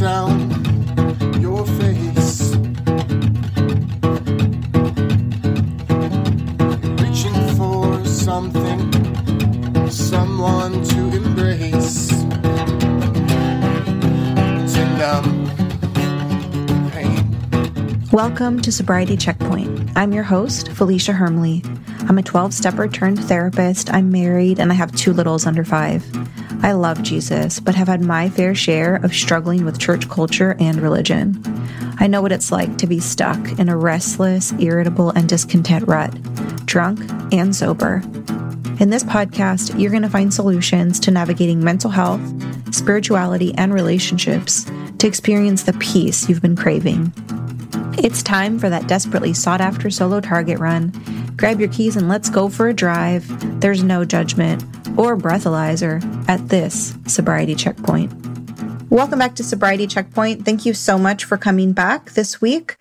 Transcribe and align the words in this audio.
down 0.00 0.50
your 1.40 1.66
face. 1.66 2.54
Reaching 7.02 7.56
for 7.56 8.04
something, 8.04 9.90
someone 9.90 10.82
to 10.84 11.16
embrace. 11.16 12.12
Welcome 18.12 18.62
to 18.62 18.72
Sobriety 18.72 19.16
Checkpoint. 19.18 19.90
I'm 19.94 20.14
your 20.14 20.24
host, 20.24 20.70
Felicia 20.70 21.12
Hermle. 21.12 21.62
I'm 22.08 22.16
a 22.16 22.22
12 22.22 22.54
stepper 22.54 22.88
turned 22.88 23.22
therapist. 23.22 23.92
I'm 23.92 24.10
married 24.10 24.58
and 24.58 24.72
I 24.72 24.74
have 24.74 24.90
two 24.92 25.12
littles 25.12 25.44
under 25.44 25.64
five. 25.64 26.02
I 26.62 26.72
love 26.72 27.02
Jesus, 27.02 27.60
but 27.60 27.74
have 27.74 27.88
had 27.88 28.00
my 28.00 28.28
fair 28.28 28.54
share 28.54 28.96
of 28.96 29.14
struggling 29.14 29.64
with 29.64 29.78
church 29.78 30.08
culture 30.08 30.56
and 30.58 30.80
religion. 30.80 31.42
I 31.98 32.06
know 32.06 32.22
what 32.22 32.32
it's 32.32 32.50
like 32.50 32.78
to 32.78 32.86
be 32.86 32.98
stuck 32.98 33.58
in 33.58 33.68
a 33.68 33.76
restless, 33.76 34.52
irritable, 34.58 35.10
and 35.10 35.28
discontent 35.28 35.86
rut, 35.86 36.14
drunk 36.66 37.00
and 37.32 37.54
sober. 37.54 38.02
In 38.80 38.90
this 38.90 39.04
podcast, 39.04 39.78
you're 39.80 39.90
going 39.90 40.02
to 40.02 40.10
find 40.10 40.32
solutions 40.32 41.00
to 41.00 41.10
navigating 41.10 41.62
mental 41.62 41.90
health, 41.90 42.20
spirituality, 42.74 43.54
and 43.54 43.72
relationships 43.72 44.66
to 44.98 45.06
experience 45.06 45.62
the 45.62 45.72
peace 45.74 46.28
you've 46.28 46.42
been 46.42 46.56
craving. 46.56 47.12
It's 47.98 48.22
time 48.22 48.58
for 48.58 48.68
that 48.68 48.86
desperately 48.86 49.32
sought 49.32 49.60
after 49.60 49.88
solo 49.90 50.20
target 50.20 50.58
run. 50.58 50.92
Grab 51.36 51.60
your 51.60 51.70
keys 51.70 51.96
and 51.96 52.08
let's 52.08 52.28
go 52.28 52.48
for 52.48 52.68
a 52.68 52.74
drive. 52.74 53.60
There's 53.60 53.82
no 53.82 54.04
judgment 54.04 54.64
or 54.96 55.16
breathalyzer 55.16 56.02
at 56.28 56.48
this 56.48 56.96
sobriety 57.06 57.54
checkpoint. 57.54 58.12
Welcome 58.90 59.18
back 59.18 59.34
to 59.34 59.44
Sobriety 59.44 59.88
Checkpoint. 59.88 60.44
Thank 60.44 60.64
you 60.64 60.72
so 60.72 60.96
much 60.96 61.24
for 61.24 61.36
coming 61.36 61.72
back 61.72 62.12
this 62.12 62.40
week, 62.40 62.76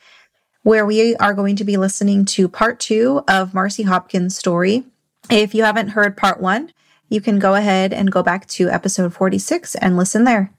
where 0.62 0.86
we 0.86 1.16
are 1.16 1.34
going 1.34 1.56
to 1.56 1.64
be 1.64 1.78
listening 1.78 2.26
to 2.26 2.48
part 2.48 2.80
two 2.80 3.24
of 3.28 3.54
Marci 3.54 3.86
Hopkins' 3.86 4.38
story. 4.38 4.84
If 5.32 5.56
you 5.56 5.64
haven't 5.64 5.90
heard 5.90 6.16
part 6.16 6.40
one, 6.40 6.72
you 7.10 7.22
can 7.22 7.40
go 7.40 7.56
ahead 7.56 7.92
and 7.92 8.12
go 8.12 8.22
back 8.22 8.46
to 8.50 8.70
episode 8.70 9.14
46 9.14 9.74
and 9.76 9.98
listen 9.98 10.26
there. 10.26 10.54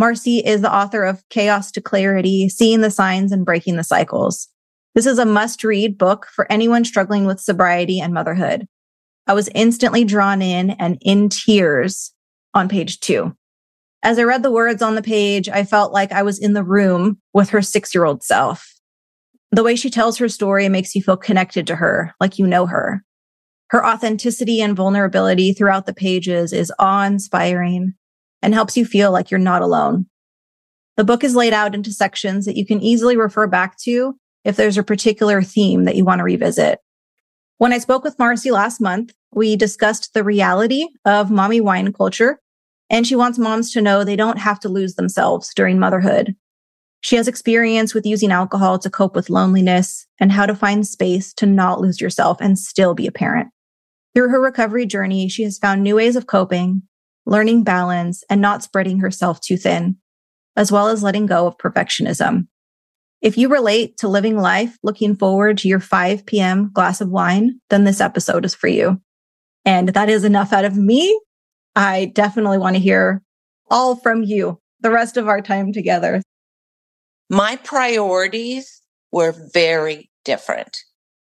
Marci 0.00 0.42
is 0.44 0.60
the 0.60 0.72
author 0.72 1.04
of 1.04 1.28
Chaos 1.28 1.72
to 1.72 1.80
Clarity 1.80 2.48
Seeing 2.48 2.80
the 2.80 2.90
Signs 2.90 3.32
and 3.32 3.44
Breaking 3.44 3.76
the 3.76 3.84
Cycles. 3.84 4.48
This 4.94 5.06
is 5.06 5.18
a 5.18 5.24
must 5.24 5.64
read 5.64 5.98
book 5.98 6.28
for 6.32 6.50
anyone 6.50 6.84
struggling 6.84 7.26
with 7.26 7.40
sobriety 7.40 7.98
and 7.98 8.14
motherhood. 8.14 8.68
I 9.26 9.34
was 9.34 9.48
instantly 9.54 10.04
drawn 10.04 10.42
in 10.42 10.70
and 10.70 10.98
in 11.00 11.28
tears 11.28 12.12
on 12.52 12.68
page 12.68 13.00
two. 13.00 13.36
As 14.02 14.18
I 14.18 14.24
read 14.24 14.42
the 14.42 14.50
words 14.50 14.82
on 14.82 14.96
the 14.96 15.02
page, 15.02 15.48
I 15.48 15.64
felt 15.64 15.92
like 15.92 16.12
I 16.12 16.22
was 16.22 16.38
in 16.38 16.52
the 16.52 16.62
room 16.62 17.18
with 17.32 17.48
her 17.50 17.62
six 17.62 17.94
year 17.94 18.04
old 18.04 18.22
self. 18.22 18.70
The 19.50 19.62
way 19.62 19.76
she 19.76 19.88
tells 19.88 20.18
her 20.18 20.28
story 20.28 20.68
makes 20.68 20.94
you 20.94 21.02
feel 21.02 21.16
connected 21.16 21.66
to 21.68 21.76
her, 21.76 22.12
like 22.20 22.38
you 22.38 22.46
know 22.46 22.66
her. 22.66 23.02
Her 23.68 23.84
authenticity 23.86 24.60
and 24.60 24.76
vulnerability 24.76 25.52
throughout 25.52 25.86
the 25.86 25.94
pages 25.94 26.52
is 26.52 26.72
awe 26.78 27.04
inspiring 27.04 27.94
and 28.42 28.52
helps 28.52 28.76
you 28.76 28.84
feel 28.84 29.10
like 29.10 29.30
you're 29.30 29.40
not 29.40 29.62
alone. 29.62 30.06
The 30.96 31.04
book 31.04 31.24
is 31.24 31.34
laid 31.34 31.52
out 31.52 31.74
into 31.74 31.92
sections 31.92 32.44
that 32.44 32.56
you 32.56 32.66
can 32.66 32.80
easily 32.82 33.16
refer 33.16 33.46
back 33.46 33.78
to 33.78 34.16
if 34.44 34.56
there's 34.56 34.76
a 34.76 34.82
particular 34.82 35.42
theme 35.42 35.84
that 35.84 35.96
you 35.96 36.04
want 36.04 36.18
to 36.18 36.24
revisit. 36.24 36.78
When 37.58 37.72
I 37.72 37.78
spoke 37.78 38.02
with 38.02 38.16
Marci 38.18 38.50
last 38.50 38.80
month, 38.80 39.12
we 39.32 39.56
discussed 39.56 40.12
the 40.12 40.24
reality 40.24 40.88
of 41.04 41.30
mommy 41.30 41.60
wine 41.60 41.92
culture, 41.92 42.40
and 42.90 43.06
she 43.06 43.16
wants 43.16 43.38
moms 43.38 43.72
to 43.72 43.80
know 43.80 44.02
they 44.02 44.16
don't 44.16 44.38
have 44.38 44.58
to 44.60 44.68
lose 44.68 44.94
themselves 44.94 45.52
during 45.54 45.78
motherhood. 45.78 46.34
She 47.00 47.16
has 47.16 47.28
experience 47.28 47.94
with 47.94 48.06
using 48.06 48.32
alcohol 48.32 48.78
to 48.78 48.90
cope 48.90 49.14
with 49.14 49.30
loneliness 49.30 50.06
and 50.18 50.32
how 50.32 50.46
to 50.46 50.54
find 50.54 50.86
space 50.86 51.32
to 51.34 51.46
not 51.46 51.80
lose 51.80 52.00
yourself 52.00 52.38
and 52.40 52.58
still 52.58 52.94
be 52.94 53.06
a 53.06 53.12
parent. 53.12 53.50
Through 54.14 54.30
her 54.30 54.40
recovery 54.40 54.86
journey, 54.86 55.28
she 55.28 55.42
has 55.42 55.58
found 55.58 55.82
new 55.82 55.96
ways 55.96 56.16
of 56.16 56.26
coping, 56.26 56.82
learning 57.26 57.62
balance, 57.62 58.24
and 58.30 58.40
not 58.40 58.62
spreading 58.62 59.00
herself 59.00 59.40
too 59.40 59.56
thin, 59.56 59.96
as 60.56 60.72
well 60.72 60.88
as 60.88 61.02
letting 61.02 61.26
go 61.26 61.46
of 61.46 61.58
perfectionism. 61.58 62.46
If 63.24 63.38
you 63.38 63.48
relate 63.48 63.96
to 63.98 64.08
living 64.08 64.36
life 64.36 64.76
looking 64.82 65.16
forward 65.16 65.56
to 65.58 65.68
your 65.68 65.80
5 65.80 66.26
p.m. 66.26 66.70
glass 66.74 67.00
of 67.00 67.08
wine, 67.08 67.58
then 67.70 67.84
this 67.84 68.02
episode 68.02 68.44
is 68.44 68.54
for 68.54 68.68
you. 68.68 69.00
And 69.64 69.88
that 69.88 70.10
is 70.10 70.24
enough 70.24 70.52
out 70.52 70.66
of 70.66 70.76
me. 70.76 71.18
I 71.74 72.12
definitely 72.14 72.58
want 72.58 72.76
to 72.76 72.82
hear 72.82 73.22
all 73.70 73.96
from 73.96 74.24
you 74.24 74.58
the 74.80 74.90
rest 74.90 75.16
of 75.16 75.26
our 75.26 75.40
time 75.40 75.72
together. 75.72 76.20
My 77.30 77.56
priorities 77.56 78.82
were 79.10 79.34
very 79.54 80.10
different 80.26 80.76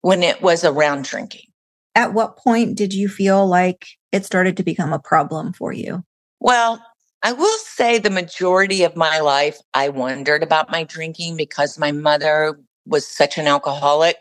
when 0.01 0.25
it 0.25 0.43
was 0.43 0.65
around 0.65 1.05
drinking. 1.05 1.47
At 1.95 2.13
what 2.13 2.37
point 2.37 2.77
did 2.77 2.93
you 2.93 3.09
feel 3.09 3.47
like 3.47 3.87
it 4.11 4.25
started 4.25 4.57
to 4.57 4.65
become 4.65 4.93
a 4.93 4.99
problem 4.99 5.53
for 5.53 5.73
you? 5.73 6.03
Well, 6.41 6.85
I 7.25 7.33
will 7.33 7.57
say 7.57 7.99
the 7.99 8.11
majority 8.11 8.83
of 8.83 8.97
my 8.97 9.21
life, 9.21 9.59
I 9.73 9.89
wondered 9.89 10.43
about 10.43 10.71
my 10.71 10.85
drinking 10.85 11.39
because 11.39 11.79
my 11.79 11.91
mother 11.91 12.61
was 12.85 13.07
such 13.07 13.39
an 13.39 13.47
alcoholic. 13.47 14.19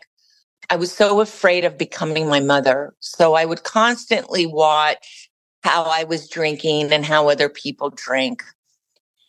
I 0.70 0.76
was 0.76 0.90
so 0.90 1.20
afraid 1.20 1.66
of 1.66 1.76
becoming 1.76 2.28
my 2.28 2.40
mother. 2.40 2.94
So 3.00 3.34
I 3.34 3.44
would 3.44 3.62
constantly 3.62 4.46
watch 4.46 5.28
how 5.62 5.82
I 5.82 6.04
was 6.04 6.30
drinking 6.30 6.92
and 6.92 7.04
how 7.04 7.28
other 7.28 7.50
people 7.50 7.90
drink. 7.90 8.42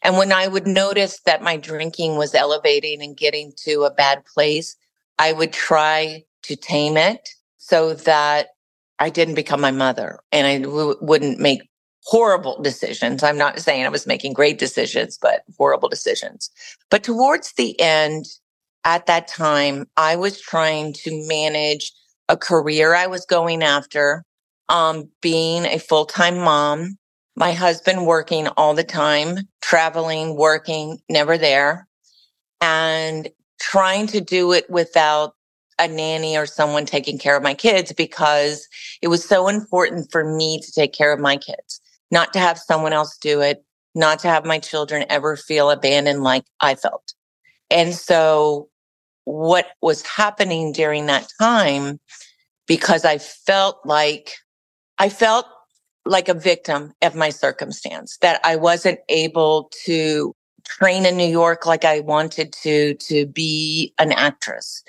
And 0.02 0.18
when 0.18 0.32
I 0.32 0.48
would 0.48 0.68
notice 0.68 1.20
that 1.26 1.44
my 1.44 1.58
drinking 1.58 2.16
was 2.16 2.34
elevating 2.34 3.02
and 3.02 3.18
getting 3.18 3.52
to 3.66 3.84
a 3.84 3.94
bad 3.94 4.24
place, 4.24 4.78
I 5.20 5.34
would 5.34 5.52
try 5.52 6.24
to 6.44 6.56
tame 6.56 6.96
it 6.96 7.28
so 7.58 7.94
that 7.94 8.52
I 9.00 9.10
didn't 9.10 9.36
become 9.36 9.60
my 9.60 9.72
mother 9.72 10.20
and 10.32 10.48
I 10.48 10.60
w- 10.60 10.96
wouldn't 11.02 11.40
make 11.42 11.70
horrible 12.06 12.62
decisions. 12.62 13.24
I'm 13.24 13.38
not 13.38 13.60
saying 13.60 13.86
I 13.86 13.90
was 13.90 14.06
making 14.06 14.34
great 14.34 14.60
decisions, 14.60 15.18
but 15.20 15.44
horrible 15.58 15.90
decisions. 15.90 16.50
But 16.92 17.04
towards 17.04 17.54
the 17.54 17.80
end, 17.80 18.26
at 18.84 19.08
that 19.08 19.28
time, 19.28 19.88
I 19.98 20.16
was 20.16 20.40
trying 20.40 20.94
to 20.94 21.28
manage 21.28 21.92
a 22.30 22.38
career 22.38 22.94
I 22.94 23.08
was 23.08 23.26
going 23.26 23.64
after, 23.64 24.24
um, 24.70 25.10
being 25.22 25.66
a 25.66 25.80
full 25.80 26.06
time 26.06 26.38
mom, 26.38 26.98
my 27.36 27.54
husband 27.54 28.06
working 28.06 28.48
all 28.50 28.76
the 28.76 28.84
time, 28.84 29.40
traveling, 29.62 30.36
working, 30.36 31.00
never 31.10 31.38
there, 31.38 31.88
and 32.62 33.30
trying 33.60 34.06
to 34.08 34.22
do 34.22 34.52
it 34.52 34.70
without 34.70 35.34
a 35.80 35.88
nanny 35.88 36.38
or 36.38 36.46
someone 36.46 36.86
taking 36.86 37.18
care 37.18 37.36
of 37.36 37.44
my 37.44 37.54
kids 37.54 37.92
because 37.94 38.68
it 39.02 39.08
was 39.08 39.26
so 39.26 39.48
important 39.48 40.10
for 40.12 40.24
me 40.36 40.60
to 40.62 40.72
take 40.72 40.94
care 40.94 41.12
of 41.12 41.20
my 41.20 41.36
kids 41.36 41.82
not 42.12 42.34
to 42.34 42.40
have 42.40 42.58
someone 42.58 42.94
else 42.94 43.18
do 43.18 43.42
it, 43.42 43.64
not 43.94 44.20
to 44.20 44.28
have 44.28 44.46
my 44.46 44.60
children 44.60 45.06
ever 45.10 45.36
feel 45.36 45.72
abandoned 45.72 46.24
like 46.24 46.46
I 46.62 46.76
felt. 46.76 47.14
And 47.70 47.94
so 47.94 48.70
what 49.24 49.68
was 49.82 50.04
happening 50.04 50.72
during 50.72 51.08
that 51.08 51.28
time, 51.40 52.00
because 52.68 53.06
I 53.06 53.18
felt 53.18 53.80
like, 53.86 54.34
I 55.00 55.10
felt 55.10 55.46
like 56.06 56.30
a 56.30 56.34
victim 56.34 56.94
of 57.02 57.16
my 57.16 57.30
circumstance, 57.30 58.18
that 58.22 58.40
I 58.44 58.56
wasn't 58.56 59.00
able 59.10 59.72
to 59.86 60.36
train 60.64 61.06
in 61.06 61.18
New 61.18 61.28
York 61.28 61.66
like 61.66 61.86
I 61.86 62.02
wanted 62.02 62.54
to, 62.64 62.96
to 62.96 63.26
be 63.26 63.94
an 63.98 64.12
actress, 64.12 64.84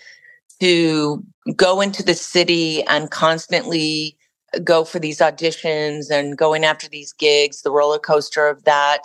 to 0.61 1.23
go 1.55 1.81
into 1.81 2.03
the 2.03 2.15
city 2.15 2.83
and 2.85 3.11
constantly 3.11 4.16
go 4.65 4.85
for 4.85 4.99
these 4.99 5.19
auditions 5.19 6.11
and 6.11 6.37
going 6.37 6.65
after 6.65 6.89
these 6.89 7.13
gigs, 7.13 7.63
the 7.63 7.71
roller 7.71 7.99
coaster 7.99 8.47
of 8.47 8.65
that. 8.65 9.03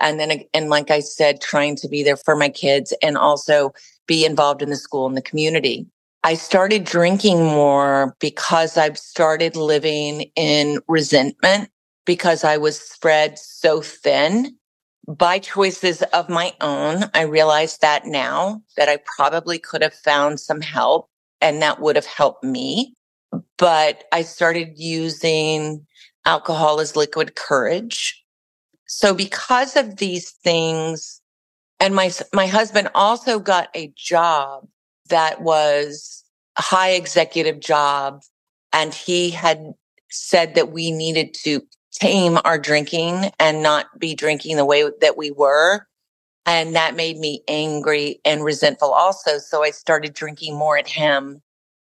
And 0.00 0.18
then, 0.18 0.44
and 0.52 0.70
like 0.70 0.90
I 0.90 1.00
said, 1.00 1.40
trying 1.40 1.76
to 1.76 1.88
be 1.88 2.02
there 2.02 2.16
for 2.16 2.36
my 2.36 2.48
kids 2.48 2.92
and 3.02 3.16
also 3.16 3.72
be 4.06 4.24
involved 4.24 4.62
in 4.62 4.70
the 4.70 4.76
school 4.76 5.06
and 5.06 5.16
the 5.16 5.22
community. 5.22 5.86
I 6.24 6.34
started 6.34 6.84
drinking 6.84 7.44
more 7.44 8.16
because 8.18 8.76
I've 8.76 8.98
started 8.98 9.56
living 9.56 10.30
in 10.36 10.78
resentment 10.88 11.70
because 12.06 12.44
I 12.44 12.56
was 12.56 12.80
spread 12.80 13.38
so 13.38 13.82
thin 13.82 14.56
by 15.06 15.38
choices 15.38 16.02
of 16.02 16.28
my 16.28 16.54
own. 16.60 17.04
I 17.12 17.22
realize 17.22 17.78
that 17.78 18.06
now 18.06 18.62
that 18.76 18.88
I 18.88 18.98
probably 19.16 19.58
could 19.58 19.82
have 19.82 19.94
found 19.94 20.40
some 20.40 20.62
help 20.62 21.08
and 21.40 21.60
that 21.60 21.80
would 21.80 21.96
have 21.96 22.06
helped 22.06 22.42
me 22.42 22.94
but 23.58 24.04
I 24.12 24.22
started 24.22 24.72
using 24.76 25.86
alcohol 26.24 26.80
as 26.80 26.96
liquid 26.96 27.36
courage. 27.36 28.22
So 28.86 29.14
because 29.14 29.76
of 29.76 29.96
these 29.96 30.30
things, 30.30 31.20
and 31.80 31.94
my, 31.94 32.10
my 32.32 32.46
husband 32.46 32.88
also 32.94 33.38
got 33.38 33.68
a 33.74 33.92
job 33.96 34.66
that 35.08 35.42
was 35.42 36.24
a 36.56 36.62
high 36.62 36.90
executive 36.90 37.60
job. 37.60 38.22
And 38.72 38.94
he 38.94 39.30
had 39.30 39.74
said 40.10 40.54
that 40.54 40.72
we 40.72 40.90
needed 40.90 41.34
to 41.44 41.62
tame 41.92 42.38
our 42.44 42.58
drinking 42.58 43.30
and 43.38 43.62
not 43.62 43.86
be 43.98 44.14
drinking 44.14 44.56
the 44.56 44.64
way 44.64 44.88
that 45.00 45.16
we 45.16 45.30
were. 45.30 45.86
And 46.46 46.74
that 46.74 46.96
made 46.96 47.18
me 47.18 47.42
angry 47.48 48.20
and 48.24 48.44
resentful 48.44 48.92
also. 48.92 49.38
So 49.38 49.62
I 49.62 49.70
started 49.70 50.12
drinking 50.12 50.56
more 50.56 50.76
at 50.76 50.88
him. 50.88 51.40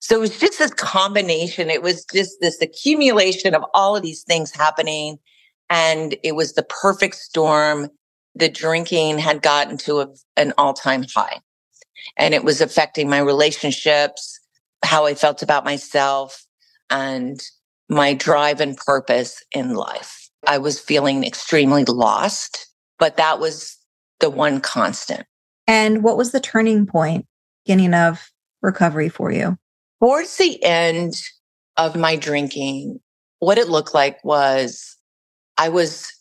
So 0.06 0.14
it 0.14 0.20
was 0.20 0.38
just 0.38 0.60
this 0.60 0.72
combination. 0.72 1.68
It 1.68 1.82
was 1.82 2.04
just 2.04 2.36
this 2.40 2.62
accumulation 2.62 3.56
of 3.56 3.64
all 3.74 3.96
of 3.96 4.04
these 4.04 4.22
things 4.22 4.54
happening. 4.54 5.18
And 5.68 6.14
it 6.22 6.36
was 6.36 6.52
the 6.52 6.62
perfect 6.62 7.16
storm. 7.16 7.88
The 8.36 8.48
drinking 8.48 9.18
had 9.18 9.42
gotten 9.42 9.76
to 9.78 10.02
a, 10.02 10.08
an 10.36 10.52
all 10.58 10.74
time 10.74 11.04
high 11.12 11.40
and 12.16 12.34
it 12.34 12.44
was 12.44 12.60
affecting 12.60 13.10
my 13.10 13.18
relationships, 13.18 14.38
how 14.84 15.06
I 15.06 15.14
felt 15.14 15.42
about 15.42 15.64
myself 15.64 16.46
and 16.88 17.42
my 17.88 18.14
drive 18.14 18.60
and 18.60 18.76
purpose 18.76 19.42
in 19.50 19.74
life. 19.74 20.30
I 20.46 20.58
was 20.58 20.78
feeling 20.78 21.24
extremely 21.24 21.84
lost, 21.84 22.68
but 23.00 23.16
that 23.16 23.40
was 23.40 23.76
the 24.20 24.30
one 24.30 24.60
constant. 24.60 25.26
And 25.66 26.04
what 26.04 26.16
was 26.16 26.30
the 26.30 26.38
turning 26.38 26.86
point, 26.86 27.26
beginning 27.64 27.92
of 27.92 28.30
recovery 28.62 29.08
for 29.08 29.32
you? 29.32 29.58
Towards 30.00 30.36
the 30.36 30.62
end 30.62 31.14
of 31.76 31.96
my 31.96 32.16
drinking, 32.16 33.00
what 33.38 33.58
it 33.58 33.68
looked 33.68 33.94
like 33.94 34.22
was 34.24 34.96
I 35.56 35.70
was 35.70 36.12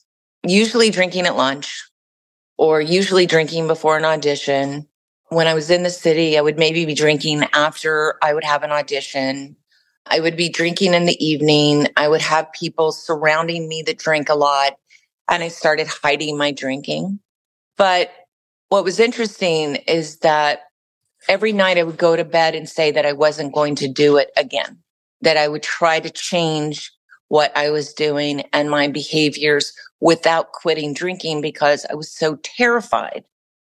usually 0.48 0.89
drinking 0.89 1.25
at 1.25 1.36
lunch 1.36 1.83
or 2.57 2.80
usually 2.80 3.25
drinking 3.25 3.68
before 3.68 3.98
an 3.98 4.06
audition. 4.06 4.88
When 5.30 5.48
I 5.48 5.54
was 5.54 5.69
in 5.69 5.83
the 5.83 5.89
city, 5.89 6.38
I 6.38 6.42
would 6.42 6.57
maybe 6.57 6.86
be 6.86 6.94
drinking 6.94 7.44
after 7.51 8.16
I 8.22 8.33
would 8.33 8.44
have 8.44 8.63
an 8.63 8.72
audition. 8.72 9.57
I 10.06 10.19
would 10.19 10.38
be 10.38 10.50
drinking 10.50 10.94
in 10.94 11.06
the 11.06 11.25
evening. 11.25 11.88
I 11.98 12.07
would 12.07 12.21
have 12.21 12.51
people 12.54 12.92
surrounding 12.92 13.68
me 13.68 13.83
that 13.88 13.98
drink 13.98 14.30
a 14.30 14.36
lot. 14.36 14.74
And 15.28 15.44
I 15.44 15.48
started 15.48 15.88
hiding 15.88 16.38
my 16.38 16.51
drinking. 16.51 17.19
But 17.75 18.12
what 18.69 18.83
was 18.83 19.00
interesting 19.00 19.75
is 19.75 20.19
that 20.19 20.62
every 21.27 21.54
night 21.54 21.77
I 21.77 21.83
would 21.83 21.98
go 21.98 22.16
to 22.16 22.25
bed 22.25 22.56
and 22.56 22.68
say 22.68 22.92
that 22.92 23.06
I 23.06 23.13
wasn't 23.13 23.54
going 23.54 23.75
to 23.75 23.88
do 23.88 24.18
it 24.18 24.31
again, 24.38 24.80
that 25.22 25.38
I 25.38 25.48
would 25.48 25.63
try 25.63 26.00
to 26.00 26.10
change 26.10 26.92
what 27.27 27.56
I 27.57 27.69
was 27.69 27.94
doing 27.94 28.44
and 28.54 28.69
my 28.69 28.88
behaviors 28.88 29.74
without 30.00 30.51
quitting 30.51 30.94
drinking 30.94 31.42
because 31.42 31.86
I 31.89 31.95
was 31.95 32.12
so 32.12 32.38
terrified 32.44 33.24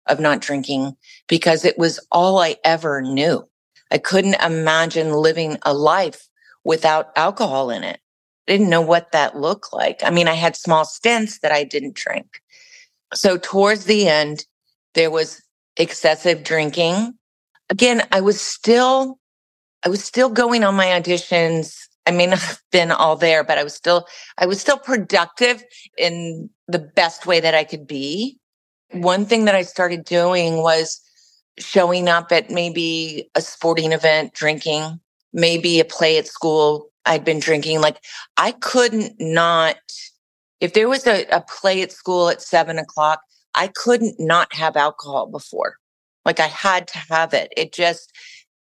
of 0.06 0.20
not 0.20 0.40
drinking 0.40 0.96
because 1.28 1.64
it 1.64 1.78
was 1.78 2.00
all 2.10 2.38
I 2.38 2.56
ever 2.64 3.00
knew. 3.00 3.48
I 3.90 3.98
couldn't 3.98 4.42
imagine 4.42 5.12
living 5.12 5.58
a 5.62 5.72
life 5.72 6.28
without 6.64 7.10
alcohol 7.16 7.70
in 7.70 7.84
it. 7.84 8.00
I 8.48 8.52
didn't 8.52 8.70
know 8.70 8.82
what 8.82 9.12
that 9.12 9.36
looked 9.36 9.72
like. 9.72 10.00
I 10.02 10.10
mean, 10.10 10.28
I 10.28 10.34
had 10.34 10.56
small 10.56 10.84
stints 10.84 11.38
that 11.40 11.52
I 11.52 11.64
didn't 11.64 11.94
drink. 11.94 12.40
So 13.14 13.38
towards 13.38 13.84
the 13.84 14.08
end, 14.08 14.44
there 14.94 15.10
was 15.10 15.42
excessive 15.76 16.42
drinking. 16.42 17.14
Again, 17.74 18.06
I 18.12 18.20
was 18.20 18.40
still, 18.40 19.18
I 19.84 19.88
was 19.88 20.04
still 20.04 20.28
going 20.28 20.62
on 20.62 20.76
my 20.76 20.86
auditions. 20.86 21.76
I 22.06 22.12
may 22.12 22.26
not 22.26 22.38
have 22.48 22.60
been 22.70 22.92
all 22.92 23.16
there, 23.16 23.42
but 23.42 23.58
I 23.58 23.64
was 23.64 23.74
still, 23.74 24.06
I 24.38 24.46
was 24.46 24.60
still 24.60 24.78
productive 24.78 25.64
in 25.98 26.50
the 26.68 26.78
best 26.78 27.26
way 27.26 27.40
that 27.40 27.52
I 27.52 27.64
could 27.64 27.84
be. 27.84 28.38
One 28.92 29.26
thing 29.26 29.46
that 29.46 29.56
I 29.56 29.62
started 29.62 30.04
doing 30.04 30.58
was 30.58 31.00
showing 31.58 32.08
up 32.08 32.30
at 32.30 32.48
maybe 32.48 33.28
a 33.34 33.40
sporting 33.40 33.90
event, 33.90 34.34
drinking, 34.34 35.00
maybe 35.32 35.80
a 35.80 35.84
play 35.84 36.16
at 36.16 36.28
school. 36.28 36.90
I'd 37.06 37.24
been 37.24 37.40
drinking. 37.40 37.80
Like 37.80 37.98
I 38.36 38.52
couldn't 38.52 39.16
not 39.18 39.78
if 40.60 40.74
there 40.74 40.88
was 40.88 41.08
a, 41.08 41.26
a 41.26 41.40
play 41.40 41.82
at 41.82 41.90
school 41.90 42.28
at 42.28 42.40
seven 42.40 42.78
o'clock, 42.78 43.20
I 43.52 43.66
couldn't 43.66 44.20
not 44.20 44.54
have 44.54 44.76
alcohol 44.76 45.26
before. 45.26 45.78
Like 46.24 46.40
I 46.40 46.46
had 46.46 46.88
to 46.88 46.98
have 46.98 47.34
it. 47.34 47.52
It 47.56 47.72
just, 47.72 48.12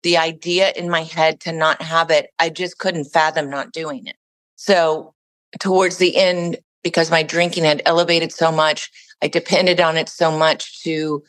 the 0.04 0.18
idea 0.18 0.71
in 0.75 0.89
my 0.89 1.04
head 1.04 1.39
to 1.42 1.51
not 1.51 1.81
have 1.81 2.12
it, 2.12 2.30
I 2.39 2.50
just 2.50 2.77
couldn't 2.77 3.06
fathom 3.06 3.50
not 3.50 3.71
doing 3.71 4.07
it. 4.07 4.15
So 4.56 5.13
towards 5.60 5.98
the 5.98 6.18
end, 6.18 6.57
because 6.83 7.10
my 7.10 7.24
drinking 7.24 7.63
had 7.63 7.81
elevated 7.86 8.31
so 8.31 8.51
much, 8.51 8.92
I 9.21 9.27
depended 9.27 9.80
on 9.80 9.98
it 9.98 10.10
so 10.10 10.38
much 10.38 10.83
to 10.83 11.24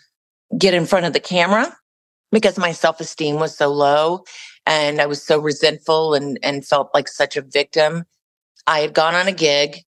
get 0.58 0.75
in 0.75 0.86
front 0.86 1.06
of 1.06 1.12
the 1.12 1.20
camera 1.20 1.75
because 2.32 2.58
my 2.58 2.72
self 2.72 3.00
esteem 3.00 3.36
was 3.36 3.56
so 3.56 3.70
low 3.70 4.25
and 4.66 5.00
I 5.00 5.06
was 5.06 5.22
so 5.22 5.38
resentful 5.38 6.14
and, 6.14 6.38
and 6.42 6.66
felt 6.66 6.90
like 6.94 7.08
such 7.08 7.36
a 7.36 7.42
victim. 7.42 8.04
I 8.66 8.81
had 8.81 8.94
gone 8.94 9.14
on 9.14 9.28
a 9.28 9.32
gig 9.32 9.84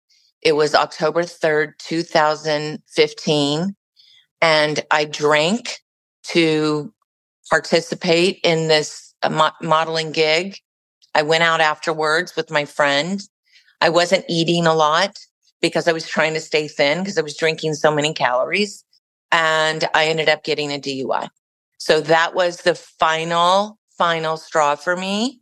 it 0.44 0.56
was 0.58 0.76
October 0.76 1.24
3rd, 1.24 1.78
2015. 1.80 3.76
And 4.42 4.86
I 4.92 5.06
drank 5.06 5.80
to 6.30 6.94
participate 7.50 8.40
in 8.44 8.68
this 8.68 9.14
uh, 9.24 9.30
mo- 9.30 9.52
modeling 9.62 10.12
gig. 10.12 10.58
I 11.16 11.24
went 11.24 11.44
out 11.44 11.62
afterwards 11.62 12.36
with 12.36 12.52
my 12.52 12.66
friend. 12.66 13.22
I 13.82 13.90
wasn't 13.90 14.26
eating 14.30 14.66
a 14.66 14.74
lot 14.74 15.18
because 15.62 15.88
I 15.88 15.94
was 15.94 16.08
trying 16.08 16.34
to 16.34 16.40
stay 16.40 16.68
thin 16.68 17.00
because 17.00 17.18
I 17.18 17.22
was 17.22 17.38
drinking 17.38 17.76
so 17.76 17.94
many 17.94 18.14
calories. 18.14 18.84
And 19.32 19.88
I 19.94 20.06
ended 20.06 20.30
up 20.30 20.44
getting 20.44 20.72
a 20.72 20.80
DUI. 20.80 21.28
So 21.78 22.02
that 22.02 22.34
was 22.36 22.62
the 22.62 22.76
final, 22.76 23.78
final 23.98 24.38
straw 24.38 24.76
for 24.76 24.96
me. 24.96 25.42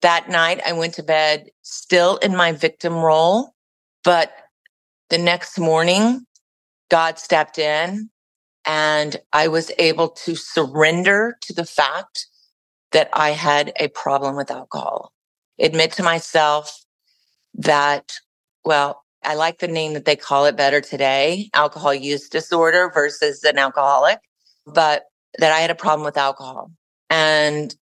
That 0.00 0.28
night, 0.28 0.60
I 0.66 0.72
went 0.72 0.94
to 0.94 1.02
bed 1.02 1.50
still 1.62 2.16
in 2.18 2.34
my 2.34 2.52
victim 2.52 2.94
role, 2.94 3.54
but 4.02 4.32
the 5.10 5.18
next 5.18 5.58
morning, 5.58 6.26
God 6.90 7.18
stepped 7.18 7.58
in 7.58 8.10
and 8.66 9.16
I 9.32 9.48
was 9.48 9.72
able 9.78 10.10
to 10.10 10.36
surrender 10.36 11.36
to 11.42 11.52
the 11.52 11.66
fact 11.66 12.26
that 12.92 13.08
I 13.12 13.30
had 13.30 13.72
a 13.80 13.88
problem 13.88 14.36
with 14.36 14.50
alcohol. 14.50 15.12
Admit 15.58 15.92
to 15.92 16.02
myself 16.02 16.84
that, 17.54 18.12
well, 18.64 19.02
I 19.24 19.34
like 19.34 19.58
the 19.58 19.68
name 19.68 19.94
that 19.94 20.04
they 20.04 20.16
call 20.16 20.46
it 20.46 20.56
better 20.56 20.80
today, 20.80 21.50
alcohol 21.54 21.94
use 21.94 22.28
disorder 22.28 22.90
versus 22.92 23.44
an 23.44 23.58
alcoholic, 23.58 24.18
but 24.66 25.04
that 25.38 25.52
I 25.52 25.60
had 25.60 25.70
a 25.70 25.76
problem 25.76 26.04
with 26.04 26.16
alcohol. 26.16 26.72
And 27.10 27.74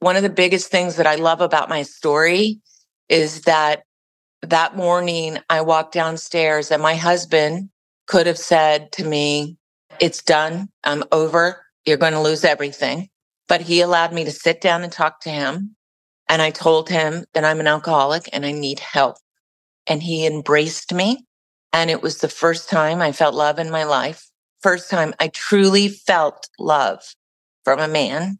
one 0.00 0.16
of 0.16 0.22
the 0.22 0.30
biggest 0.30 0.70
things 0.70 0.96
that 0.96 1.06
I 1.06 1.16
love 1.16 1.40
about 1.40 1.68
my 1.68 1.82
story 1.82 2.60
is 3.08 3.42
that 3.42 3.82
that 4.42 4.76
morning 4.76 5.38
I 5.48 5.62
walked 5.62 5.94
downstairs 5.94 6.70
and 6.70 6.82
my 6.82 6.96
husband 6.96 7.70
could 8.06 8.26
have 8.26 8.38
said 8.38 8.92
to 8.92 9.04
me, 9.04 9.56
it's 10.00 10.22
done. 10.22 10.68
I'm 10.84 11.04
over. 11.12 11.64
You're 11.86 11.96
going 11.96 12.12
to 12.12 12.20
lose 12.20 12.44
everything. 12.44 13.08
But 13.48 13.62
he 13.62 13.80
allowed 13.80 14.12
me 14.12 14.24
to 14.24 14.30
sit 14.30 14.60
down 14.60 14.82
and 14.82 14.92
talk 14.92 15.20
to 15.20 15.30
him. 15.30 15.76
And 16.28 16.40
I 16.40 16.50
told 16.50 16.88
him 16.88 17.24
that 17.34 17.44
I'm 17.44 17.60
an 17.60 17.66
alcoholic 17.66 18.28
and 18.32 18.46
I 18.46 18.52
need 18.52 18.78
help. 18.80 19.16
And 19.86 20.02
he 20.02 20.26
embraced 20.26 20.92
me. 20.92 21.26
And 21.72 21.90
it 21.90 22.02
was 22.02 22.18
the 22.18 22.28
first 22.28 22.68
time 22.68 23.00
I 23.00 23.12
felt 23.12 23.34
love 23.34 23.58
in 23.58 23.70
my 23.70 23.84
life. 23.84 24.30
First 24.60 24.90
time 24.90 25.14
I 25.18 25.28
truly 25.28 25.88
felt 25.88 26.48
love 26.58 27.02
from 27.64 27.80
a 27.80 27.88
man 27.88 28.38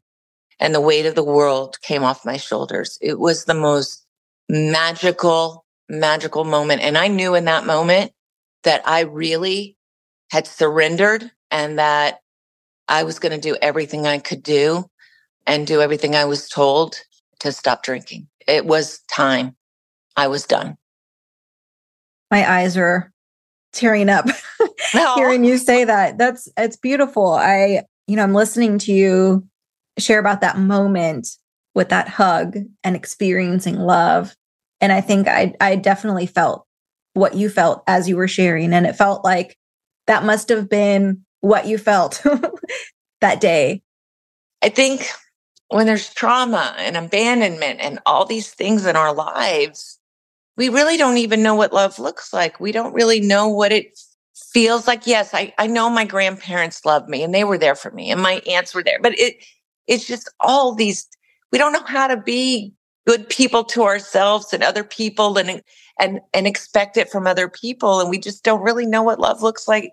and 0.63 0.73
the 0.75 0.81
weight 0.81 1.07
of 1.07 1.17
the 1.17 1.25
world 1.25 1.81
came 1.83 2.05
off 2.05 2.25
my 2.25 2.37
shoulders. 2.37 2.97
It 3.01 3.19
was 3.19 3.45
the 3.45 3.55
most 3.55 4.07
magical 4.49 5.65
magical 5.89 6.45
moment. 6.45 6.83
And 6.83 6.97
I 6.97 7.09
knew 7.09 7.35
in 7.35 7.45
that 7.47 7.67
moment 7.67 8.13
that 8.63 8.81
I 8.87 9.01
really 9.01 9.77
had 10.31 10.47
surrendered 10.47 11.31
and 11.53 11.79
that 11.79 12.19
I 12.89 13.05
was 13.05 13.21
going 13.21 13.33
to 13.33 13.41
do 13.41 13.57
everything 13.63 14.07
I 14.07 14.19
could 14.19 14.43
do 14.43 14.87
and 15.47 15.67
do 15.67 15.81
everything 15.81 16.17
I 16.17 16.25
was 16.25 16.49
told 16.49 16.97
to 17.41 17.53
stop 17.53 17.85
drinking. 17.85 18.29
It 18.49 18.67
was 18.67 19.01
time. 19.15 19.55
I 20.17 20.27
was 20.27 20.45
done. 20.45 20.77
My 22.31 22.51
eyes 22.51 22.77
are 22.77 23.13
tearing 23.73 24.09
up 24.09 24.27
hearing 25.15 25.45
you 25.45 25.59
say 25.59 25.85
that. 25.85 26.19
That's 26.19 26.49
it's 26.57 26.77
beautiful. 26.77 27.31
I, 27.33 27.85
you 28.09 28.17
know, 28.17 28.23
I'm 28.23 28.35
listening 28.35 28.79
to 28.81 28.93
you 28.93 29.47
share 29.99 30.19
about 30.19 30.41
that 30.41 30.59
moment 30.59 31.29
with 31.75 31.91
that 31.91 32.09
hug 32.09 32.57
and 32.83 32.97
experiencing 32.97 33.77
love 33.77 34.35
and 34.83 34.93
I 34.93 35.01
think 35.01 35.29
I 35.29 35.55
I 35.61 35.77
definitely 35.77 36.27
felt 36.27 36.67
what 37.15 37.35
you 37.35 37.49
felt 37.49 37.83
as 37.87 38.09
you 38.09 38.17
were 38.17 38.29
sharing. 38.29 38.75
And 38.75 38.85
it 38.85 38.97
felt 38.97 39.25
like 39.25 39.57
that 40.07 40.25
must 40.25 40.49
have 40.49 40.69
been 40.69 41.25
what 41.43 41.67
you 41.67 41.77
felt 41.77 42.25
that 43.21 43.41
day. 43.41 43.83
I 44.63 44.71
think 44.71 45.07
when 45.69 45.87
there's 45.87 46.13
trauma 46.15 46.75
and 46.79 46.97
abandonment 46.97 47.81
and 47.81 47.99
all 48.07 48.25
these 48.25 48.51
things 48.51 48.87
in 48.87 48.97
our 48.97 49.13
lives, 49.13 49.99
we 50.57 50.69
really 50.69 50.97
don't 50.97 51.19
even 51.19 51.43
know 51.43 51.55
what 51.55 51.73
love 51.73 51.99
looks 51.99 52.33
like. 52.33 52.61
We 52.61 52.73
don't 52.73 52.95
really 52.95 53.21
know 53.21 53.49
what 53.49 53.73
it 53.73 53.99
feels 54.53 54.87
like. 54.87 55.07
Yes, 55.07 55.35
I, 55.35 55.53
I 55.59 55.67
know 55.67 55.91
my 55.91 56.05
grandparents 56.05 56.85
loved 56.85 57.09
me 57.09 57.23
and 57.23 57.35
they 57.35 57.45
were 57.45 57.59
there 57.59 57.75
for 57.75 57.91
me 57.91 58.11
and 58.11 58.23
my 58.23 58.41
aunts 58.49 58.75
were 58.75 58.85
there, 58.85 58.99
but 59.03 59.19
it 59.19 59.37
it's 59.89 60.07
just 60.07 60.33
all 60.41 60.75
these 60.75 61.09
we 61.51 61.59
don't 61.59 61.73
know 61.73 61.85
how 61.85 62.07
to 62.07 62.17
be 62.17 62.73
good 63.07 63.29
people 63.29 63.65
to 63.65 63.83
ourselves 63.83 64.53
and 64.53 64.63
other 64.63 64.85
people 64.85 65.37
and 65.39 65.61
and 65.99 66.21
and 66.33 66.47
expect 66.47 66.97
it 66.97 67.11
from 67.11 67.27
other 67.27 67.49
people 67.49 68.01
and 68.01 68.11
we 68.11 68.19
just 68.19 68.45
don't 68.45 68.63
really 68.63 68.87
know 68.87 69.03
what 69.03 69.19
love 69.19 69.43
looks 69.43 69.67
like 69.67 69.93